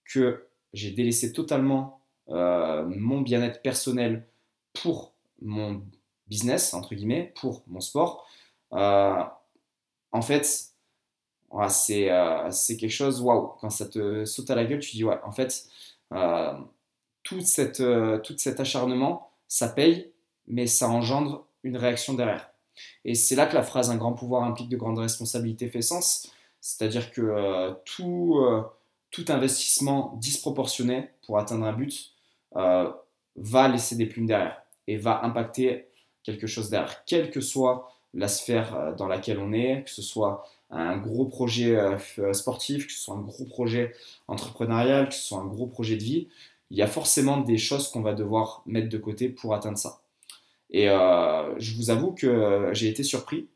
que 0.06 0.48
j'ai 0.74 0.92
délaissé 0.92 1.32
totalement 1.32 2.02
mon 2.28 3.22
bien-être 3.22 3.62
personnel 3.62 4.28
pour 4.74 5.14
mon 5.42 5.84
business, 6.28 6.74
entre 6.74 6.94
guillemets, 6.96 7.34
pour 7.40 7.64
mon 7.68 7.82
sport. 7.82 8.28
en 8.72 10.22
fait, 10.22 10.70
c'est 11.70 12.78
quelque 12.78 12.90
chose, 12.90 13.22
waouh, 13.22 13.54
quand 13.60 13.70
ça 13.70 13.86
te 13.88 14.26
saute 14.26 14.50
à 14.50 14.56
la 14.56 14.66
gueule, 14.66 14.80
tu 14.80 14.96
dis, 14.96 15.04
ouais, 15.04 15.20
en 15.24 15.32
fait, 15.32 15.68
tout, 17.24 17.42
cette, 17.42 17.84
tout 18.24 18.38
cet 18.38 18.60
acharnement, 18.60 19.32
ça 19.48 19.68
paye, 19.68 20.12
mais 20.48 20.68
ça 20.68 20.90
engendre 20.90 21.48
une 21.64 21.78
réaction 21.78 22.14
derrière. 22.14 22.50
Et 23.06 23.16
c'est 23.16 23.36
là 23.36 23.46
que 23.46 23.56
la 23.56 23.64
phrase 23.64 23.90
un 23.90 23.98
grand 23.98 24.14
pouvoir 24.14 24.44
implique 24.44 24.70
de 24.70 24.78
grandes 24.78 25.00
responsabilités 25.00 25.70
fait 25.70 25.82
sens. 25.82 26.32
C'est-à-dire 26.62 27.12
que 27.12 27.22
euh, 27.22 27.74
tout, 27.86 28.38
euh, 28.40 28.64
tout, 29.12 29.26
investissement 29.30 30.16
disproportionné 30.18 31.10
pour 31.26 31.38
atteindre 31.38 31.66
un 31.66 31.74
but 31.74 32.14
euh, 32.56 32.92
va 33.36 33.68
laisser 33.68 33.96
des 33.96 34.06
plumes 34.06 34.26
derrière 34.26 34.62
et 34.88 34.98
va 34.98 35.24
impacter 35.24 35.88
quelque 36.24 36.48
chose 36.48 36.70
derrière, 36.70 37.06
quelle 37.06 37.32
que 37.32 37.42
soit 37.42 37.92
la 38.14 38.28
sphère 38.28 38.96
dans 38.98 39.08
laquelle 39.08 39.40
on 39.40 39.54
est, 39.54 39.84
que 39.84 39.90
ce 39.90 40.02
soit 40.02 40.44
un 40.72 40.98
gros 40.98 41.26
projet 41.26 41.78
sportif, 42.34 42.88
que 42.88 42.94
ce 42.94 43.00
soit 43.00 43.16
un 43.16 43.22
gros 43.22 43.46
projet 43.46 43.94
entrepreneurial, 44.28 45.10
que 45.10 45.16
ce 45.16 45.22
soit 45.22 45.40
un 45.40 45.48
gros 45.48 45.66
projet 45.66 45.96
de 45.98 46.04
vie, 46.04 46.28
il 46.72 46.78
y 46.78 46.82
a 46.82 46.88
forcément 46.88 47.38
des 47.38 47.58
choses 47.58 47.90
qu'on 47.90 48.02
va 48.02 48.14
devoir 48.14 48.62
mettre 48.66 48.90
de 48.90 48.98
côté 48.98 49.30
pour 49.30 49.54
atteindre 49.54 49.78
ça. 49.78 50.02
Et 50.70 50.90
euh, 50.90 51.58
je 51.60 51.76
vous 51.76 51.90
avoue 51.90 52.12
que 52.12 52.70
j'ai 52.74 52.90
été 52.90 53.04
surpris. 53.04 53.48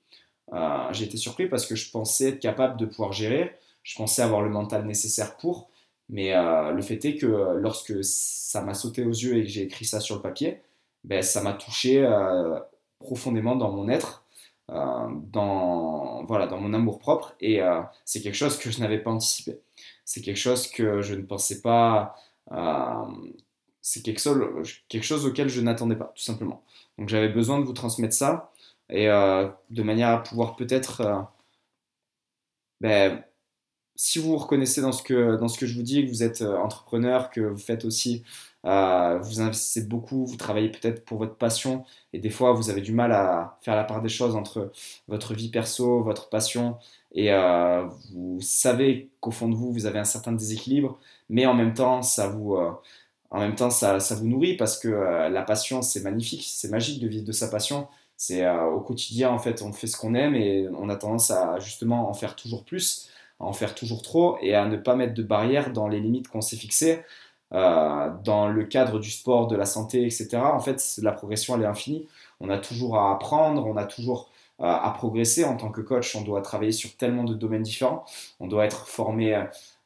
Euh, 0.52 0.88
j'ai 0.92 1.06
été 1.06 1.18
surpris 1.18 1.48
parce 1.48 1.66
que 1.66 1.76
je 1.76 1.90
pensais 1.92 2.30
être 2.30 2.40
capable 2.40 2.78
de 2.78 2.86
pouvoir 2.86 3.14
gérer. 3.14 3.56
Je 3.84 3.96
pensais 3.96 4.22
avoir 4.22 4.42
le 4.42 4.50
mental 4.50 4.86
nécessaire 4.86 5.38
pour. 5.38 5.70
Mais 6.10 6.36
euh, 6.36 6.72
le 6.72 6.82
fait 6.82 7.04
est 7.06 7.16
que 7.16 7.56
lorsque 7.56 8.04
ça 8.04 8.62
m'a 8.62 8.74
sauté 8.74 9.04
aux 9.04 9.12
yeux 9.12 9.38
et 9.38 9.44
que 9.44 9.50
j'ai 9.50 9.64
écrit 9.64 9.86
ça 9.86 10.00
sur 10.00 10.16
le 10.16 10.22
papier, 10.22 10.62
ben, 11.04 11.22
ça 11.22 11.42
m'a 11.42 11.54
touché 11.54 12.08
profondément 13.00 13.56
dans 13.56 13.72
mon 13.72 13.90
être, 13.90 14.23
dans, 14.70 16.24
voilà, 16.26 16.48
dans 16.48 16.60
mon 16.60 16.74
amour 16.74 17.00
propre. 17.00 17.36
Et 17.40 17.60
c'est 18.06 18.22
quelque 18.22 18.36
chose 18.36 18.58
que 18.58 18.72
je 18.72 18.80
n'avais 18.80 19.00
pas 19.00 19.12
anticipé. 19.12 19.60
C'est 20.06 20.22
quelque 20.22 20.38
chose 20.38 20.68
que 20.68 21.02
je 21.02 21.16
ne 21.16 21.24
pensais 21.24 21.62
pas. 21.62 22.16
c'est 23.82 24.02
quelque 24.02 24.22
chose, 24.22 24.74
quelque 24.90 25.04
chose 25.04 25.26
auquel 25.26 25.50
je 25.50 25.62
n'attendais 25.62 25.96
pas, 25.96 26.14
tout 26.16 26.24
simplement. 26.24 26.64
Donc 26.98 27.10
j'avais 27.10 27.30
besoin 27.30 27.60
de 27.60 27.66
vous 27.66 27.74
transmettre 27.74 28.14
ça 28.14 28.52
et 28.90 29.10
euh, 29.10 29.50
de 29.70 29.84
manière 29.84 30.10
à 30.10 30.24
pouvoir 30.24 30.56
peut-être, 30.56 31.02
euh, 31.02 31.22
ben, 32.82 33.24
si 33.96 34.20
vous 34.20 34.32
vous 34.32 34.38
reconnaissez 34.38 34.82
dans 34.82 34.92
ce, 34.92 35.04
que, 35.04 35.38
dans 35.38 35.48
ce 35.48 35.58
que 35.58 35.66
je 35.66 35.76
vous 35.76 35.84
dis, 35.84 36.06
que 36.06 36.10
vous 36.10 36.24
êtes 36.24 36.42
euh, 36.42 36.58
entrepreneur, 36.58 37.30
que 37.30 37.42
vous 37.42 37.58
faites 37.58 37.86
aussi, 37.86 38.24
vous 38.64 39.42
investissez 39.42 39.84
beaucoup, 39.88 40.26
vous 40.26 40.38
travaillez 40.38 40.70
peut-être 40.70 41.04
pour 41.06 41.18
votre 41.18 41.36
passion 41.36 41.84
et 42.14 42.20
des 42.20 42.30
fois 42.30 42.54
vous 42.54 42.70
avez 42.70 42.82
du 42.82 42.94
mal 42.94 43.12
à 43.12 43.58
faire 43.62 43.76
la 43.76 43.84
part 43.84 44.02
des 44.02 44.10
choses 44.10 44.36
entre 44.36 44.72
votre 45.08 45.34
vie 45.34 45.50
perso, 45.50 46.02
votre 46.02 46.30
passion 46.30 46.78
et 47.14 47.32
vous 48.14 48.40
savez 48.40 49.10
qu'au 49.20 49.32
fond 49.32 49.50
de 49.50 49.56
vous, 49.56 49.72
vous 49.74 49.86
avez 49.86 50.00
un 50.00 50.06
certain 50.06 50.32
déséquilibre, 50.32 50.98
mais 51.30 51.46
en 51.46 51.54
même 51.54 51.74
temps, 51.74 52.02
ça 52.02 52.28
vous 52.28 52.58
en 53.34 53.40
même 53.40 53.56
temps, 53.56 53.72
ça, 53.72 53.98
vous 53.98 54.28
nourrit 54.28 54.56
parce 54.56 54.78
que 54.78 54.88
euh, 54.88 55.28
la 55.28 55.42
passion, 55.42 55.82
c'est 55.82 56.02
magnifique, 56.02 56.46
c'est 56.48 56.70
magique 56.70 57.02
de 57.02 57.08
vivre 57.08 57.26
de 57.26 57.32
sa 57.32 57.48
passion. 57.48 57.88
C'est 58.16 58.46
euh, 58.46 58.66
au 58.66 58.80
quotidien, 58.80 59.32
en 59.32 59.40
fait, 59.40 59.64
on 59.64 59.74
fait 59.74 59.88
ce 59.88 59.98
qu'on 59.98 60.14
aime 60.14 60.36
et 60.36 60.68
on 60.78 60.88
a 60.88 60.96
tendance 60.96 61.32
à 61.32 61.60
justement 61.60 62.08
en 62.08 62.14
faire 62.14 62.36
toujours 62.36 62.64
plus, 62.64 63.10
à 63.40 63.46
en 63.46 63.54
faire 63.54 63.74
toujours 63.74 64.04
trop 64.04 64.38
et 64.40 64.54
à 64.54 64.68
ne 64.68 64.78
pas 64.78 64.96
mettre 64.96 65.16
de 65.16 65.24
barrières 65.24 65.74
dans 65.74 65.88
les 65.88 66.00
limites 66.00 66.28
qu'on 66.28 66.42
s'est 66.42 66.56
fixées. 66.56 67.02
Euh, 67.54 68.10
dans 68.24 68.48
le 68.48 68.64
cadre 68.66 69.00
du 69.00 69.12
sport, 69.12 69.48
de 69.48 69.56
la 69.56 69.66
santé, 69.66 70.04
etc. 70.06 70.38
En 70.38 70.60
fait, 70.60 71.00
la 71.02 71.12
progression, 71.12 71.56
elle 71.56 71.64
est 71.64 71.68
infinie. 71.68 72.08
On 72.40 72.50
a 72.50 72.58
toujours 72.58 72.98
à 72.98 73.12
apprendre, 73.12 73.66
on 73.68 73.78
a 73.78 73.86
toujours 73.86 74.30
à 74.60 74.94
progresser 74.96 75.44
en 75.44 75.58
tant 75.58 75.72
que 75.72 75.82
coach. 75.82 76.16
On 76.16 76.22
doit 76.22 76.42
travailler 76.42 76.72
sur 76.72 76.96
tellement 76.96 77.26
de 77.26 77.34
domaines 77.34 77.64
différents. 77.64 78.06
On 78.40 78.48
doit 78.48 78.66
être 78.66 78.88
formé 78.88 79.36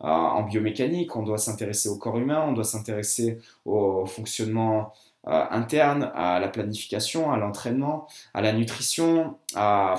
euh, 0.04 0.06
en 0.06 0.44
biomécanique, 0.44 1.16
on 1.16 1.24
doit 1.24 1.40
s'intéresser 1.40 1.90
au 1.90 1.98
corps 1.98 2.18
humain, 2.18 2.46
on 2.48 2.52
doit 2.52 2.64
s'intéresser 2.64 3.40
au 3.66 4.06
fonctionnement 4.06 4.94
euh, 5.28 5.44
interne, 5.50 6.12
à 6.16 6.40
la 6.40 6.50
planification, 6.50 7.32
à 7.32 7.38
l'entraînement, 7.38 8.08
à 8.36 8.42
la 8.42 8.54
nutrition, 8.54 9.38
à, 9.56 9.96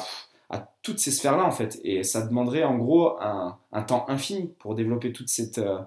toutes 0.82 1.00
ces 1.00 1.10
sphères-là 1.10 1.44
en 1.44 1.50
fait. 1.50 1.80
Et 1.84 2.02
ça 2.02 2.22
demanderait 2.22 2.64
en 2.64 2.78
gros 2.78 3.18
un, 3.20 3.58
temps 3.87 4.06
infini 4.08 4.54
pour 4.58 4.75
développer 4.75 5.12
toute 5.12 5.28
cette, 5.28 5.58
euh, 5.58 5.80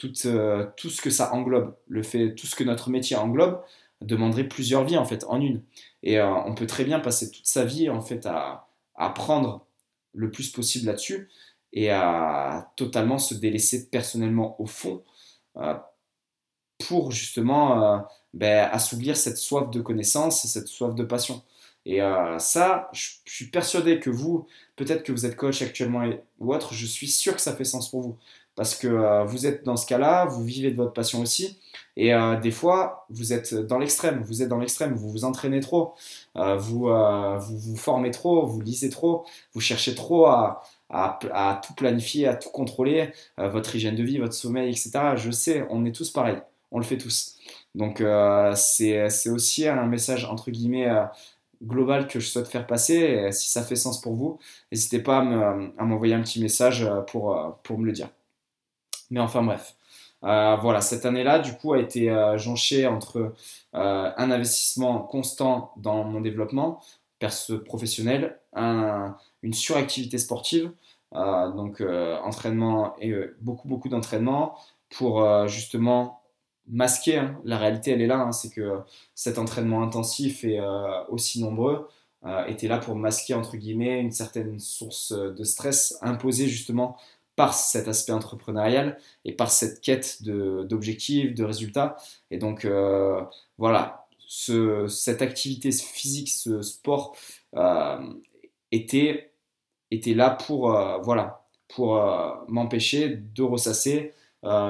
tout 0.00 0.90
ce 0.90 1.00
que 1.00 1.10
ça 1.10 1.32
englobe, 1.34 1.74
le 1.88 2.02
fait, 2.02 2.34
tout 2.34 2.46
ce 2.46 2.56
que 2.56 2.64
notre 2.64 2.90
métier 2.90 3.16
englobe 3.16 3.62
demanderait 4.00 4.48
plusieurs 4.48 4.84
vies 4.84 4.96
en 4.96 5.04
fait 5.04 5.24
en 5.24 5.40
une. 5.40 5.62
Et 6.02 6.18
euh, 6.18 6.34
on 6.46 6.54
peut 6.54 6.66
très 6.66 6.84
bien 6.84 7.00
passer 7.00 7.30
toute 7.30 7.46
sa 7.46 7.64
vie 7.64 7.90
en 7.90 8.00
fait 8.00 8.26
à, 8.26 8.66
apprendre 8.94 9.66
le 10.12 10.30
plus 10.30 10.50
possible 10.50 10.86
là-dessus 10.86 11.30
et 11.72 11.90
à 11.90 12.70
totalement 12.76 13.18
se 13.18 13.34
délaisser 13.34 13.88
personnellement 13.88 14.60
au 14.60 14.66
fond 14.66 15.02
euh, 15.56 15.74
pour 16.86 17.10
justement 17.10 17.82
euh, 17.82 17.98
ben, 18.34 18.68
assouvir 18.70 19.16
cette 19.16 19.38
soif 19.38 19.70
de 19.70 19.80
connaissance 19.80 20.44
et 20.44 20.48
cette 20.48 20.68
soif 20.68 20.94
de 20.94 21.04
passion. 21.04 21.42
Et 21.86 22.00
ça, 22.36 22.90
je, 22.92 23.08
suis 23.24 23.46
persuadé 23.46 24.00
que 24.00 24.10
vous, 24.10 24.46
peut-être 24.76 25.02
que 25.02 25.12
vous 25.12 25.24
êtes 25.24 25.34
coach 25.34 25.62
actuellement 25.62 26.04
ou 26.38 26.54
autre, 26.54 26.74
je 26.74 26.84
suis 26.84 27.08
sûr 27.08 27.34
que 27.34 27.40
ça 27.40 27.56
fait 27.56 27.64
sens 27.64 27.90
pour 27.90 28.02
vous. 28.02 28.18
Parce 28.56 28.74
que 28.74 29.24
vous 29.24 29.46
êtes 29.46 29.64
dans 29.64 29.76
ce 29.76 29.86
cas-là, 29.86 30.26
vous 30.26 30.44
vivez 30.44 30.70
de 30.70 30.76
votre 30.76 30.92
passion 30.92 31.20
aussi, 31.20 31.58
et 31.96 32.14
euh, 32.14 32.36
des 32.40 32.50
fois, 32.50 33.06
vous 33.10 33.32
êtes 33.32 33.54
dans 33.54 33.78
l'extrême, 33.78 34.22
vous 34.22 34.42
êtes 34.42 34.48
dans 34.48 34.58
l'extrême, 34.58 34.94
vous 34.94 35.10
vous 35.10 35.24
entraînez 35.24 35.60
trop, 35.60 35.94
euh, 36.36 36.56
vous, 36.56 36.88
euh, 36.88 37.38
vous, 37.38 37.76
formez 37.76 38.10
trop, 38.10 38.46
vous 38.46 38.60
lisez 38.60 38.88
trop, 38.90 39.26
vous 39.52 39.60
cherchez 39.60 39.94
trop 39.94 40.26
à, 40.26 40.62
à, 40.88 41.60
tout 41.64 41.74
planifier, 41.74 42.26
à 42.26 42.34
tout 42.36 42.50
contrôler, 42.50 43.12
votre 43.38 43.76
hygiène 43.76 43.96
de 43.96 44.02
vie, 44.02 44.18
votre 44.18 44.34
sommeil, 44.34 44.70
etc. 44.70 45.16
Je 45.16 45.30
sais, 45.30 45.66
on 45.70 45.84
est 45.84 45.92
tous 45.92 46.10
pareils, 46.10 46.40
on 46.70 46.78
le 46.78 46.84
fait 46.84 46.98
tous. 46.98 47.36
Donc 47.74 48.02
c'est 48.54 49.28
aussi 49.30 49.68
un 49.68 49.86
message 49.86 50.24
entre 50.24 50.50
guillemets 50.50 50.88
global 51.62 52.08
que 52.08 52.18
je 52.20 52.26
souhaite 52.26 52.48
faire 52.48 52.66
passer. 52.66 52.94
Et 52.94 53.32
si 53.32 53.50
ça 53.50 53.62
fait 53.62 53.76
sens 53.76 54.00
pour 54.00 54.14
vous, 54.14 54.38
n'hésitez 54.72 55.00
pas 55.00 55.18
à 55.18 55.84
m'envoyer 55.84 56.14
un 56.14 56.22
petit 56.22 56.42
message 56.42 56.88
pour, 57.08 57.58
pour 57.62 57.78
me 57.78 57.86
le 57.86 57.92
dire. 57.92 58.08
Mais 59.10 59.20
enfin 59.20 59.42
bref. 59.42 59.74
Euh, 60.24 60.56
voilà, 60.56 60.80
cette 60.80 61.06
année-là, 61.06 61.38
du 61.38 61.54
coup, 61.54 61.72
a 61.72 61.78
été 61.78 62.10
euh, 62.10 62.36
jonchée 62.36 62.86
entre 62.86 63.34
euh, 63.74 64.12
un 64.16 64.30
investissement 64.30 64.98
constant 65.00 65.72
dans 65.76 66.04
mon 66.04 66.20
développement 66.20 66.80
perso 67.18 67.58
professionnel, 67.58 68.38
une 68.56 69.52
suractivité 69.52 70.16
sportive, 70.16 70.72
donc 71.12 71.82
entraînement 71.82 72.96
et 72.98 73.12
beaucoup, 73.42 73.68
beaucoup 73.68 73.90
d'entraînement 73.90 74.54
pour 74.88 75.46
justement 75.46 76.22
masquer. 76.66 77.18
Hein. 77.18 77.38
la 77.44 77.58
réalité, 77.58 77.90
elle 77.90 78.00
est 78.00 78.06
là, 78.06 78.20
hein, 78.20 78.32
c'est 78.32 78.48
que 78.48 78.78
cet 79.14 79.38
entraînement 79.38 79.82
intensif 79.82 80.44
et 80.44 80.58
aussi 81.10 81.42
nombreux 81.42 81.88
était 82.46 82.68
là 82.68 82.78
pour 82.78 82.96
masquer, 82.96 83.34
entre 83.34 83.58
guillemets, 83.58 84.00
une 84.00 84.12
certaine 84.12 84.58
source 84.58 85.12
de 85.12 85.44
stress 85.44 85.98
imposée 86.00 86.48
justement 86.48 86.96
par 87.40 87.54
cet 87.54 87.88
aspect 87.88 88.12
entrepreneurial 88.12 88.98
et 89.24 89.32
par 89.32 89.50
cette 89.50 89.80
quête 89.80 90.22
d'objectifs, 90.22 91.32
de, 91.32 91.42
résultats. 91.42 91.96
Et 92.30 92.36
donc, 92.36 92.66
euh, 92.66 93.22
voilà, 93.56 94.06
ce, 94.18 94.86
cette 94.88 95.22
activité 95.22 95.72
physique, 95.72 96.28
ce 96.28 96.60
sport 96.60 97.16
euh, 97.56 98.12
était, 98.72 99.32
était 99.90 100.12
là 100.12 100.28
pour, 100.28 100.76
euh, 100.76 100.98
m'empêcher 102.48 103.08
de 103.08 103.42
ressasser 103.42 104.12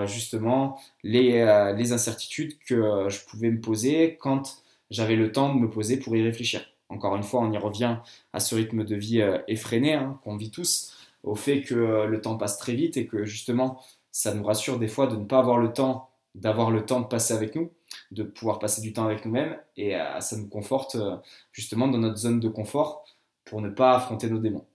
justement 0.07 0.81
les, 1.03 1.75
les 1.77 1.93
incertitudes 1.93 2.57
que 2.61 3.09
je 3.09 3.19
pouvais 3.27 3.50
me 3.50 3.61
poser 3.61 4.17
quand 4.21 4.62
j'avais 4.91 5.17
le 5.17 5.33
temps 5.33 5.53
de 5.53 5.59
me 5.59 5.69
poser 5.69 5.97
pour 5.99 6.15
y 6.15 6.23
réfléchir. 6.23 6.61
Encore 6.89 7.17
une 7.17 7.25
fois, 7.25 7.41
on 7.41 7.50
y 7.50 7.59
revient 7.59 7.97
à 8.33 8.39
ce 8.39 8.55
rythme 8.55 8.85
de 8.85 8.95
vie 8.95 9.23
effréné 9.49 9.95
hein, 9.95 10.21
qu'on 10.23 10.37
vit 10.37 10.53
tous 10.53 11.00
au 11.23 11.35
fait 11.35 11.62
que 11.62 11.75
euh, 11.75 12.07
le 12.07 12.21
temps 12.21 12.37
passe 12.37 12.59
très 12.59 12.75
vite 12.75 12.97
et 12.97 13.07
que 13.07 13.25
justement, 13.25 13.81
ça 14.11 14.35
nous 14.35 14.45
rassure 14.45 14.79
des 14.79 14.89
fois 14.89 15.07
de 15.07 15.17
ne 15.17 15.25
pas 15.25 15.39
avoir 15.39 15.59
le 15.59 15.73
temps, 15.73 16.11
d'avoir 16.35 16.71
le 16.71 16.85
temps 16.85 17.00
de 17.00 17.07
passer 17.07 17.35
avec 17.35 17.55
nous, 17.55 17.71
de 18.11 18.23
pouvoir 18.23 18.59
passer 18.59 18.81
du 18.81 18.93
temps 18.93 19.05
avec 19.05 19.25
nous-mêmes 19.25 19.59
et 19.77 19.97
euh, 19.97 20.21
ça 20.21 20.37
nous 20.37 20.49
conforte 20.49 20.97
euh, 20.97 21.17
justement 21.53 21.89
dans 21.89 21.99
notre 21.99 22.17
zone 22.17 22.41
de 22.41 22.49
confort 22.49 23.05
pour 23.45 23.61
ne 23.61 23.71
pas 23.71 23.95
affronter 23.97 24.29
nos 24.31 24.39
démons. 24.39 24.67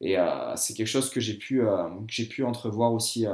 Et 0.00 0.16
c'est 0.56 0.74
quelque 0.74 0.86
chose 0.86 1.10
que 1.10 1.20
j'ai 1.20 1.34
pu, 1.34 1.62
pu 2.30 2.44
entrevoir 2.44 2.92
aussi 2.92 3.26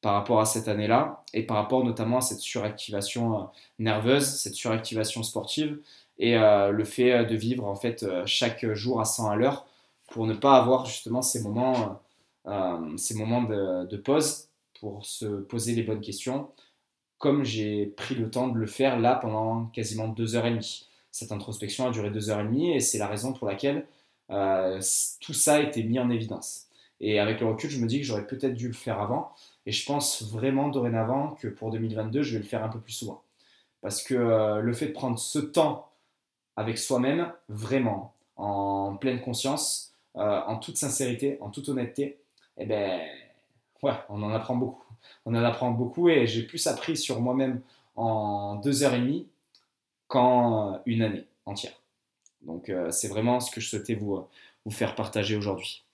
par 0.00 0.14
rapport 0.14 0.40
à 0.40 0.46
cette 0.46 0.66
année-là 0.66 1.22
et 1.32 1.44
par 1.44 1.56
rapport 1.56 1.84
notamment 1.84 2.18
à 2.18 2.20
cette 2.20 2.40
suractivation 2.40 3.48
nerveuse, 3.78 4.24
cette 4.24 4.54
suractivation 4.54 5.22
sportive 5.22 5.78
et 6.18 6.34
le 6.36 6.84
fait 6.84 7.24
de 7.24 7.36
vivre 7.36 7.66
en 7.66 7.76
fait 7.76 8.04
chaque 8.26 8.66
jour 8.72 9.00
à 9.00 9.04
100 9.04 9.30
à 9.30 9.36
l'heure 9.36 9.66
pour 10.12 10.26
ne 10.26 10.34
pas 10.34 10.56
avoir 10.56 10.86
justement 10.86 11.22
ces 11.22 11.42
moments, 11.42 12.00
euh, 12.46 12.96
ces 12.96 13.14
moments 13.14 13.42
de, 13.42 13.96
pause 13.96 14.48
pour 14.78 15.04
se 15.06 15.26
poser 15.26 15.74
les 15.74 15.82
bonnes 15.82 16.00
questions, 16.00 16.50
comme 17.18 17.44
j'ai 17.44 17.86
pris 17.86 18.14
le 18.14 18.30
temps 18.30 18.48
de 18.48 18.58
le 18.58 18.66
faire 18.66 19.00
là 19.00 19.14
pendant 19.16 19.66
quasiment 19.66 20.08
deux 20.08 20.36
heures 20.36 20.46
et 20.46 20.50
demie. 20.50 20.88
Cette 21.10 21.32
introspection 21.32 21.86
a 21.86 21.90
duré 21.90 22.10
deux 22.10 22.30
heures 22.30 22.40
et 22.40 22.44
demie 22.44 22.72
et 22.72 22.80
c'est 22.80 22.98
la 22.98 23.06
raison 23.06 23.32
pour 23.32 23.46
laquelle 23.46 23.86
euh, 24.30 24.80
tout 25.20 25.32
ça 25.32 25.54
a 25.54 25.60
été 25.60 25.82
mis 25.82 25.98
en 25.98 26.10
évidence. 26.10 26.66
Et 27.00 27.18
avec 27.18 27.40
le 27.40 27.46
recul, 27.46 27.70
je 27.70 27.80
me 27.80 27.86
dis 27.86 28.00
que 28.00 28.06
j'aurais 28.06 28.26
peut-être 28.26 28.54
dû 28.54 28.68
le 28.68 28.74
faire 28.74 29.00
avant. 29.00 29.32
Et 29.66 29.72
je 29.72 29.84
pense 29.86 30.22
vraiment 30.22 30.68
dorénavant 30.68 31.36
que 31.40 31.48
pour 31.48 31.70
2022, 31.70 32.22
je 32.22 32.34
vais 32.34 32.42
le 32.42 32.48
faire 32.48 32.62
un 32.62 32.68
peu 32.68 32.78
plus 32.80 32.92
souvent. 32.92 33.22
Parce 33.80 34.02
que 34.02 34.14
euh, 34.14 34.60
le 34.60 34.72
fait 34.72 34.88
de 34.88 34.92
prendre 34.92 35.18
ce 35.18 35.38
temps 35.38 35.90
avec 36.56 36.78
soi-même, 36.78 37.32
vraiment, 37.48 38.14
en 38.36 38.96
pleine 38.96 39.20
conscience, 39.20 39.91
euh, 40.16 40.40
en 40.46 40.58
toute 40.58 40.76
sincérité, 40.76 41.38
en 41.40 41.50
toute 41.50 41.68
honnêteté, 41.68 42.18
eh 42.58 42.66
ben, 42.66 43.00
ouais, 43.82 43.94
on 44.08 44.22
en 44.22 44.30
apprend 44.30 44.56
beaucoup. 44.56 44.84
On 45.24 45.34
en 45.34 45.42
apprend 45.42 45.70
beaucoup 45.70 46.08
et 46.08 46.26
j'ai 46.26 46.42
plus 46.42 46.66
appris 46.66 46.96
sur 46.96 47.20
moi-même 47.20 47.60
en 47.96 48.56
deux 48.56 48.82
heures 48.82 48.94
et 48.94 49.00
demie 49.00 49.26
qu'en 50.06 50.80
une 50.86 51.02
année 51.02 51.26
entière. 51.46 51.72
Donc 52.42 52.68
euh, 52.68 52.90
c'est 52.90 53.08
vraiment 53.08 53.40
ce 53.40 53.50
que 53.50 53.60
je 53.60 53.68
souhaitais 53.68 53.94
vous, 53.94 54.24
vous 54.64 54.70
faire 54.70 54.94
partager 54.94 55.36
aujourd'hui. 55.36 55.84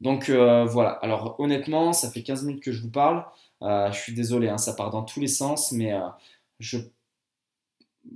Donc 0.00 0.28
euh, 0.28 0.64
voilà, 0.64 0.90
alors 0.90 1.38
honnêtement, 1.40 1.92
ça 1.92 2.10
fait 2.10 2.22
15 2.22 2.44
minutes 2.44 2.62
que 2.62 2.72
je 2.72 2.82
vous 2.82 2.90
parle. 2.90 3.24
je 3.60 3.98
suis 3.98 4.14
désolé, 4.14 4.48
hein, 4.48 4.58
ça 4.58 4.74
part 4.74 4.90
dans 4.90 5.02
tous 5.02 5.20
les 5.20 5.28
sens, 5.28 5.72
mais 5.72 5.92
je 6.60 6.78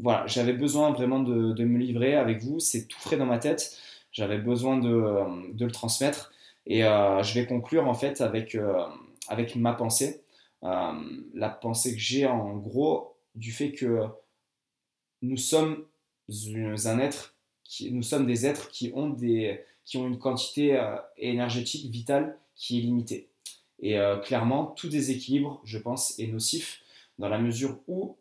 voilà, 0.00 0.26
j'avais 0.26 0.52
besoin 0.52 0.92
vraiment 0.92 1.20
de, 1.20 1.64
me 1.64 1.78
livrer 1.78 2.14
avec 2.14 2.42
vous. 2.42 2.60
C'est 2.60 2.86
tout 2.86 2.98
frais 2.98 3.16
dans 3.16 3.26
ma 3.26 3.38
tête. 3.38 3.76
J'avais 4.12 4.38
besoin 4.38 4.76
de, 4.76 5.52
de, 5.54 5.64
le 5.64 5.70
transmettre. 5.70 6.32
Et 6.66 6.84
euh, 6.84 7.22
je 7.22 7.34
vais 7.34 7.46
conclure 7.46 7.88
en 7.88 7.94
fait 7.94 8.20
avec, 8.20 8.54
euh, 8.54 8.84
avec 9.28 9.56
ma 9.56 9.72
pensée. 9.72 10.22
Euh, 10.62 10.92
la 11.34 11.48
pensée 11.48 11.92
que 11.94 12.00
j'ai 12.00 12.26
en 12.26 12.56
gros 12.56 13.16
du 13.34 13.50
fait 13.50 13.72
que 13.72 14.02
nous 15.22 15.38
sommes 15.38 15.84
un 16.28 16.98
être, 16.98 17.34
qui, 17.64 17.90
nous 17.90 18.02
sommes 18.02 18.26
des 18.26 18.46
êtres 18.46 18.70
qui 18.70 18.92
ont, 18.94 19.08
des, 19.10 19.60
qui 19.84 19.96
ont 19.96 20.06
une 20.06 20.18
quantité 20.18 20.80
énergétique 21.16 21.90
vitale 21.90 22.38
qui 22.54 22.78
est 22.78 22.82
limitée. 22.82 23.28
Et 23.80 23.98
clairement, 24.22 24.66
tout 24.66 24.88
déséquilibre, 24.88 25.60
je 25.64 25.78
pense, 25.78 26.18
est 26.18 26.28
nocif 26.28 26.82
dans 27.18 27.28
la 27.28 27.38
mesure 27.38 27.78
où 27.88 28.16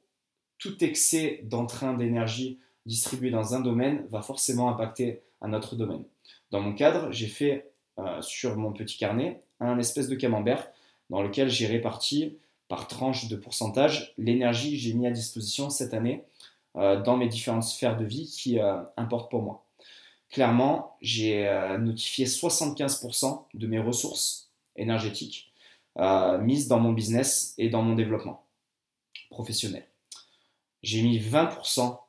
tout 0.57 0.83
excès 0.83 1.41
d'entrain 1.43 1.93
d'énergie 1.93 2.59
distribué 2.85 3.29
dans 3.29 3.53
un 3.55 3.59
domaine 3.59 4.05
va 4.09 4.21
forcément 4.21 4.69
impacter 4.69 5.21
un 5.41 5.53
autre 5.53 5.75
domaine. 5.75 6.03
Dans 6.51 6.61
mon 6.61 6.73
cadre, 6.73 7.11
j'ai 7.11 7.27
fait 7.27 7.71
euh, 7.99 8.21
sur 8.21 8.55
mon 8.57 8.71
petit 8.71 8.97
carnet 8.97 9.41
un 9.59 9.77
espèce 9.79 10.07
de 10.07 10.15
camembert 10.15 10.69
dans 11.09 11.21
lequel 11.21 11.49
j'ai 11.49 11.67
réparti 11.67 12.37
par 12.67 12.87
tranche 12.87 13.27
de 13.27 13.35
pourcentage 13.35 14.13
l'énergie 14.17 14.71
que 14.71 14.77
j'ai 14.77 14.93
mis 14.93 15.07
à 15.07 15.11
disposition 15.11 15.69
cette 15.69 15.93
année 15.93 16.23
euh, 16.77 17.01
dans 17.01 17.17
mes 17.17 17.27
différentes 17.27 17.63
sphères 17.63 17.97
de 17.97 18.05
vie 18.05 18.27
qui 18.27 18.59
euh, 18.59 18.81
importent 18.97 19.29
pour 19.29 19.41
moi. 19.41 19.65
Clairement, 20.29 20.95
j'ai 21.01 21.45
notifié 21.77 22.25
75% 22.25 23.47
de 23.53 23.67
mes 23.67 23.79
ressources 23.79 24.49
énergétiques 24.77 25.51
mises 26.39 26.69
dans 26.69 26.79
mon 26.79 26.93
business 26.93 27.53
et 27.57 27.67
dans 27.67 27.81
mon 27.81 27.95
développement 27.95 28.45
professionnel. 29.29 29.85
J'ai 30.83 31.01
mis 31.01 31.19
20% 31.19 31.99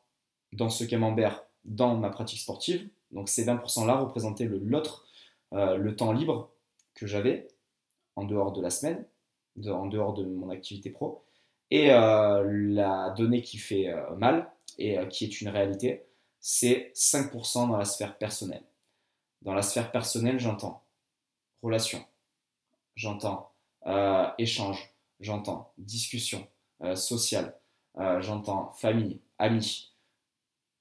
dans 0.52 0.68
ce 0.68 0.84
camembert 0.84 1.42
dans 1.64 1.96
ma 1.96 2.10
pratique 2.10 2.40
sportive. 2.40 2.88
Donc 3.12 3.28
ces 3.28 3.44
20%-là 3.44 3.96
représentaient 3.96 4.46
l'autre, 4.46 5.06
euh, 5.52 5.76
le 5.76 5.94
temps 5.94 6.12
libre 6.12 6.50
que 6.94 7.06
j'avais 7.06 7.48
en 8.16 8.24
dehors 8.24 8.52
de 8.52 8.62
la 8.62 8.70
semaine, 8.70 9.06
en 9.66 9.86
dehors 9.86 10.14
de 10.14 10.24
mon 10.24 10.50
activité 10.50 10.90
pro. 10.90 11.24
Et 11.70 11.90
euh, 11.90 12.42
la 12.44 13.10
donnée 13.16 13.42
qui 13.42 13.58
fait 13.58 13.88
euh, 13.88 14.14
mal 14.16 14.50
et 14.78 14.96
qui 15.10 15.24
est 15.24 15.40
une 15.40 15.48
réalité, 15.48 16.06
c'est 16.40 16.92
5% 16.94 17.68
dans 17.68 17.76
la 17.76 17.84
sphère 17.84 18.16
personnelle. 18.16 18.64
Dans 19.42 19.54
la 19.54 19.62
sphère 19.62 19.90
personnelle, 19.90 20.38
j'entends 20.38 20.82
relation, 21.62 22.02
j'entends 22.94 23.52
échange, 24.38 24.94
j'entends 25.20 25.72
discussion 25.76 26.46
sociale, 26.94 27.58
j'entends 28.20 28.70
famille, 28.70 29.20
amis, 29.38 29.92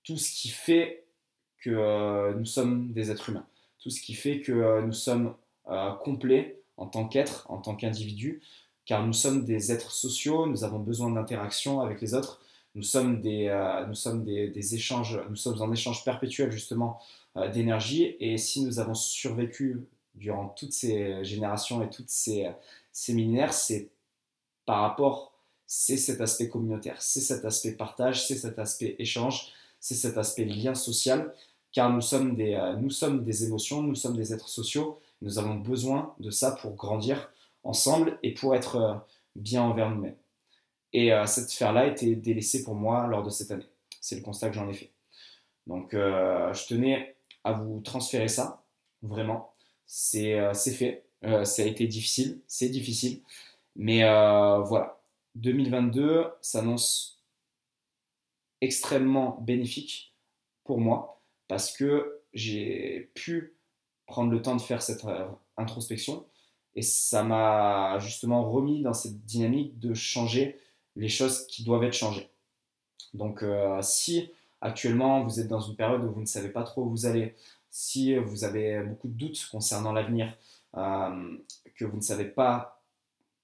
tout 0.03 0.17
ce 0.17 0.31
qui 0.31 0.49
fait 0.49 1.05
que 1.61 1.69
euh, 1.69 2.33
nous 2.33 2.45
sommes 2.45 2.91
des 2.91 3.11
êtres 3.11 3.29
humains, 3.29 3.45
tout 3.79 3.89
ce 3.89 4.01
qui 4.01 4.13
fait 4.13 4.41
que 4.41 4.51
euh, 4.51 4.81
nous 4.81 4.93
sommes 4.93 5.35
complets 6.03 6.59
en 6.75 6.87
tant 6.87 7.07
qu'êtres, 7.07 7.45
en 7.49 7.57
tant 7.57 7.75
qu'individus, 7.75 8.41
car 8.85 9.05
nous 9.05 9.13
sommes 9.13 9.45
des 9.45 9.71
êtres 9.71 9.91
sociaux, 9.91 10.47
nous 10.47 10.65
avons 10.65 10.79
besoin 10.79 11.11
d'interaction 11.11 11.79
avec 11.79 12.01
les 12.01 12.13
autres, 12.13 12.41
nous 12.75 12.81
sommes 12.81 13.21
des, 13.21 13.47
nous 13.87 13.93
sommes 13.93 14.25
des, 14.25 14.75
échanges, 14.75 15.21
nous 15.29 15.37
sommes 15.37 15.61
en 15.61 15.71
échange 15.71 16.03
perpétuel 16.03 16.51
justement 16.51 16.99
d'énergie, 17.53 18.17
et 18.19 18.37
si 18.37 18.65
nous 18.65 18.79
avons 18.79 18.95
survécu 18.95 19.81
durant 20.15 20.49
toutes 20.49 20.73
ces 20.73 21.23
générations 21.23 21.81
et 21.81 21.89
toutes 21.89 22.09
ces, 22.09 22.49
ces 22.91 23.13
millénaires, 23.13 23.53
c'est 23.53 23.91
par 24.65 24.81
rapport 24.81 25.31
c'est 25.73 25.95
cet 25.95 26.19
aspect 26.19 26.49
communautaire, 26.49 27.01
c'est 27.01 27.21
cet 27.21 27.45
aspect 27.45 27.71
partage, 27.71 28.27
c'est 28.27 28.35
cet 28.35 28.59
aspect 28.59 28.97
échange, 28.99 29.53
c'est 29.79 29.95
cet 29.95 30.17
aspect 30.17 30.43
lien 30.43 30.75
social, 30.75 31.33
car 31.71 31.89
nous 31.89 32.01
sommes, 32.01 32.35
des, 32.35 32.53
euh, 32.55 32.75
nous 32.75 32.89
sommes 32.89 33.23
des 33.23 33.45
émotions, 33.45 33.81
nous 33.81 33.95
sommes 33.95 34.15
des 34.15 34.33
êtres 34.33 34.49
sociaux, 34.49 34.99
nous 35.21 35.39
avons 35.39 35.55
besoin 35.55 36.13
de 36.19 36.29
ça 36.29 36.51
pour 36.51 36.75
grandir 36.75 37.31
ensemble 37.63 38.19
et 38.23 38.33
pour 38.33 38.55
être 38.55 38.75
euh, 38.75 38.95
bien 39.35 39.63
envers 39.63 39.89
nous-mêmes. 39.89 40.17
Et 40.93 41.13
euh, 41.13 41.25
cette 41.25 41.49
sphère-là 41.49 41.81
a 41.81 41.87
été 41.87 42.15
délaissée 42.15 42.63
pour 42.63 42.75
moi 42.75 43.07
lors 43.07 43.23
de 43.23 43.29
cette 43.29 43.51
année. 43.51 43.67
C'est 44.01 44.15
le 44.15 44.21
constat 44.21 44.49
que 44.49 44.55
j'en 44.55 44.67
ai 44.67 44.73
fait. 44.73 44.91
Donc 45.67 45.91
je 45.93 46.67
tenais 46.67 47.15
à 47.43 47.53
vous 47.53 47.81
transférer 47.81 48.27
ça, 48.27 48.63
vraiment. 49.03 49.53
C'est 49.85 50.35
fait. 50.73 51.03
ça 51.21 51.61
a 51.61 51.65
été 51.65 51.85
difficile, 51.85 52.39
c'est 52.47 52.69
difficile. 52.69 53.21
Mais 53.75 54.01
voilà, 54.01 54.99
2022 55.35 56.25
s'annonce 56.41 57.21
extrêmement 58.59 59.37
bénéfique 59.41 60.15
pour 60.63 60.79
moi 60.79 61.20
parce 61.51 61.73
que 61.73 62.21
j'ai 62.33 63.11
pu 63.13 63.57
prendre 64.05 64.31
le 64.31 64.41
temps 64.41 64.55
de 64.55 64.61
faire 64.61 64.81
cette 64.81 65.03
euh, 65.03 65.27
introspection 65.57 66.25
et 66.75 66.81
ça 66.81 67.23
m'a 67.23 67.99
justement 67.99 68.49
remis 68.49 68.81
dans 68.81 68.93
cette 68.93 69.25
dynamique 69.25 69.77
de 69.77 69.93
changer 69.93 70.57
les 70.95 71.09
choses 71.09 71.45
qui 71.47 71.65
doivent 71.65 71.83
être 71.83 71.93
changées. 71.93 72.29
Donc 73.13 73.43
euh, 73.43 73.81
si 73.81 74.31
actuellement 74.61 75.25
vous 75.25 75.41
êtes 75.41 75.49
dans 75.49 75.59
une 75.59 75.75
période 75.75 76.05
où 76.05 76.13
vous 76.13 76.21
ne 76.21 76.25
savez 76.25 76.47
pas 76.47 76.63
trop 76.63 76.85
où 76.85 76.89
vous 76.89 77.05
allez, 77.05 77.35
si 77.69 78.15
vous 78.15 78.45
avez 78.45 78.81
beaucoup 78.83 79.09
de 79.09 79.17
doutes 79.17 79.45
concernant 79.51 79.91
l'avenir, 79.91 80.33
euh, 80.77 81.37
que 81.75 81.83
vous 81.83 81.97
ne 81.97 82.01
savez 82.01 82.29
pas 82.29 82.81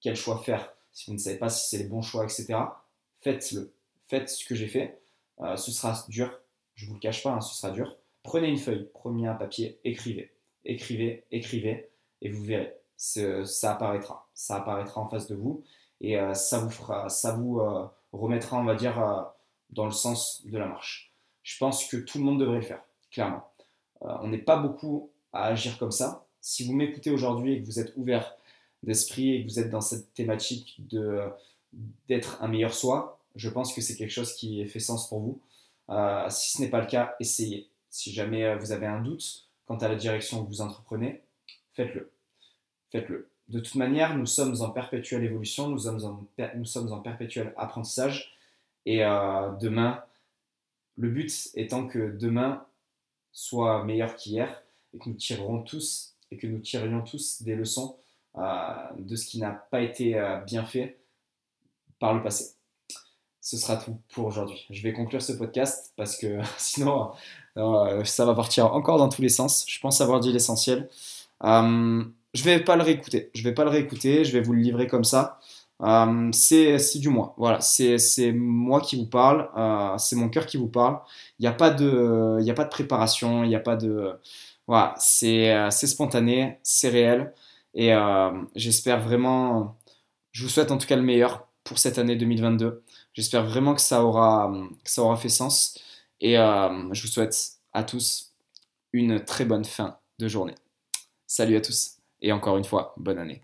quel 0.00 0.16
choix 0.16 0.38
faire, 0.38 0.72
si 0.92 1.10
vous 1.10 1.12
ne 1.12 1.20
savez 1.20 1.36
pas 1.36 1.50
si 1.50 1.68
c'est 1.68 1.76
les 1.76 1.88
bons 1.90 2.00
choix, 2.00 2.24
etc., 2.24 2.54
faites-le. 3.20 3.70
Faites 4.06 4.30
ce 4.30 4.46
que 4.46 4.54
j'ai 4.54 4.68
fait. 4.68 4.98
Ce 5.56 5.70
sera 5.70 6.04
dur, 6.08 6.40
je 6.78 6.84
ne 6.84 6.90
vous 6.90 6.94
le 6.94 7.00
cache 7.00 7.24
pas, 7.24 7.32
hein, 7.32 7.40
ce 7.40 7.56
sera 7.56 7.72
dur. 7.72 7.96
Prenez 8.22 8.46
une 8.48 8.56
feuille, 8.56 8.88
prenez 8.94 9.26
un 9.26 9.34
papier, 9.34 9.80
écrivez. 9.82 10.32
Écrivez, 10.64 11.24
écrivez, 11.32 11.90
et 12.22 12.28
vous 12.28 12.44
verrez. 12.44 12.72
Ça 12.96 13.72
apparaîtra. 13.72 14.28
Ça 14.32 14.56
apparaîtra 14.56 15.00
en 15.00 15.08
face 15.08 15.26
de 15.26 15.34
vous, 15.34 15.64
et 16.00 16.16
euh, 16.16 16.34
ça 16.34 16.60
vous, 16.60 16.70
fera, 16.70 17.08
ça 17.08 17.32
vous 17.32 17.58
euh, 17.58 17.84
remettra, 18.12 18.58
on 18.58 18.64
va 18.64 18.76
dire, 18.76 19.26
dans 19.70 19.86
le 19.86 19.90
sens 19.90 20.46
de 20.46 20.56
la 20.56 20.66
marche. 20.66 21.12
Je 21.42 21.58
pense 21.58 21.84
que 21.84 21.96
tout 21.96 22.18
le 22.18 22.24
monde 22.24 22.38
devrait 22.38 22.60
le 22.60 22.62
faire, 22.62 22.82
clairement. 23.10 23.50
on 24.00 24.28
n'est 24.28 24.38
pas 24.38 24.56
beaucoup 24.56 25.10
à 25.32 25.46
agir 25.46 25.78
comme 25.78 25.90
ça. 25.90 26.26
Si 26.40 26.64
vous 26.64 26.74
m'écoutez 26.74 27.10
aujourd'hui 27.10 27.54
et 27.54 27.60
que 27.60 27.66
vous 27.66 27.80
êtes 27.80 27.92
ouvert 27.96 28.36
d'esprit 28.84 29.34
et 29.34 29.42
que 29.44 29.50
vous 29.50 29.58
êtes 29.58 29.70
dans 29.70 29.80
cette 29.80 30.14
thématique 30.14 30.80
d'être 32.06 32.40
un 32.40 32.46
meilleur 32.46 32.72
soi, 32.72 33.18
je 33.34 33.48
pense 33.48 33.72
que 33.74 33.80
c'est 33.80 33.96
quelque 33.96 34.12
chose 34.12 34.34
qui 34.34 34.64
fait 34.66 34.78
sens 34.78 35.08
pour 35.08 35.18
vous. 35.18 35.40
Euh, 35.90 36.28
si 36.30 36.52
ce 36.52 36.62
n'est 36.62 36.68
pas 36.68 36.80
le 36.80 36.86
cas, 36.86 37.16
essayez. 37.20 37.68
Si 37.90 38.12
jamais 38.12 38.44
euh, 38.44 38.56
vous 38.56 38.72
avez 38.72 38.86
un 38.86 39.00
doute 39.00 39.48
quant 39.66 39.76
à 39.78 39.88
la 39.88 39.94
direction 39.94 40.44
que 40.44 40.48
vous 40.48 40.60
entreprenez, 40.60 41.22
faites-le. 41.72 42.10
Faites-le. 42.90 43.30
De 43.48 43.60
toute 43.60 43.76
manière, 43.76 44.16
nous 44.16 44.26
sommes 44.26 44.60
en 44.60 44.70
perpétuelle 44.70 45.24
évolution, 45.24 45.68
nous 45.68 45.78
sommes 45.78 46.04
en, 46.04 46.26
nous 46.56 46.64
sommes 46.64 46.92
en 46.92 47.00
perpétuel 47.00 47.54
apprentissage. 47.56 48.34
Et 48.84 49.04
euh, 49.04 49.50
demain, 49.60 50.04
le 50.96 51.08
but 51.08 51.50
étant 51.54 51.86
que 51.86 52.10
demain 52.16 52.66
soit 53.32 53.84
meilleur 53.84 54.16
qu'hier 54.16 54.62
et 54.94 54.98
que 54.98 55.08
nous 55.08 55.16
tirerons 55.16 55.62
tous 55.62 56.14
et 56.30 56.36
que 56.36 56.46
nous 56.46 56.58
tirions 56.58 57.02
tous 57.02 57.42
des 57.42 57.54
leçons 57.54 57.96
de 58.34 59.16
ce 59.16 59.26
qui 59.26 59.40
n'a 59.40 59.50
pas 59.50 59.80
été 59.80 60.20
bien 60.46 60.64
fait 60.64 60.98
par 61.98 62.14
le 62.14 62.22
passé. 62.22 62.57
Ce 63.50 63.56
sera 63.56 63.76
tout 63.76 63.96
pour 64.12 64.26
aujourd'hui. 64.26 64.66
Je 64.68 64.82
vais 64.82 64.92
conclure 64.92 65.22
ce 65.22 65.32
podcast 65.32 65.94
parce 65.96 66.18
que 66.18 66.38
sinon 66.58 67.12
euh, 67.56 68.04
ça 68.04 68.26
va 68.26 68.34
partir 68.34 68.74
encore 68.74 68.98
dans 68.98 69.08
tous 69.08 69.22
les 69.22 69.30
sens. 69.30 69.64
Je 69.66 69.80
pense 69.80 70.02
avoir 70.02 70.20
dit 70.20 70.30
l'essentiel. 70.30 70.86
je 71.42 72.42
vais 72.44 72.60
pas 72.62 72.76
le 72.76 72.82
réécouter. 72.82 73.30
Je 73.34 73.42
vais 73.42 73.54
pas 73.54 73.64
le 73.64 73.70
réécouter. 73.70 74.26
Je 74.26 74.32
vais 74.32 74.42
vous 74.42 74.52
le 74.52 74.60
livrer 74.60 74.86
comme 74.86 75.04
ça. 75.04 75.40
c'est 76.32 76.98
du 76.98 77.08
moi. 77.08 77.34
Voilà, 77.38 77.62
c'est 77.62 78.32
moi 78.32 78.82
qui 78.82 78.96
vous 78.96 79.06
parle. 79.06 79.48
c'est 79.98 80.16
mon 80.16 80.28
cœur 80.28 80.44
qui 80.44 80.58
vous 80.58 80.68
parle. 80.68 81.00
Il 81.38 81.44
n'y 81.44 81.48
a, 81.48 81.52
pas 81.52 81.70
de, 81.70 82.46
a 82.46 82.54
pas 82.54 82.64
de 82.64 82.68
préparation. 82.68 83.44
Il 83.44 83.48
n'y 83.48 83.56
a 83.56 83.60
pas 83.60 83.76
de 83.76 84.12
voilà, 84.66 84.94
c'est 84.98 85.70
spontané, 85.70 86.58
c'est 86.62 86.90
réel. 86.90 87.32
Et 87.72 87.94
j'espère 88.54 89.00
vraiment, 89.00 89.78
je 90.32 90.42
vous 90.42 90.50
souhaite 90.50 90.70
en 90.70 90.76
tout 90.76 90.86
cas 90.86 90.96
le 90.96 91.02
meilleur 91.02 91.48
pour 91.64 91.78
cette 91.78 91.98
année 91.98 92.16
2022. 92.16 92.82
J'espère 93.18 93.44
vraiment 93.44 93.74
que 93.74 93.80
ça 93.80 94.04
aura, 94.04 94.48
fait 95.20 95.28
sens. 95.28 95.76
Et 96.20 96.34
je 96.36 97.02
vous 97.02 97.08
souhaite 97.08 97.54
à 97.72 97.82
tous 97.82 98.32
une 98.92 99.24
très 99.24 99.44
bonne 99.44 99.64
fin 99.64 99.98
de 100.20 100.28
journée. 100.28 100.54
Salut 101.26 101.56
à 101.56 101.60
tous 101.60 101.96
et 102.22 102.30
encore 102.30 102.58
une 102.58 102.64
fois, 102.64 102.94
bonne 102.96 103.18
année. 103.18 103.42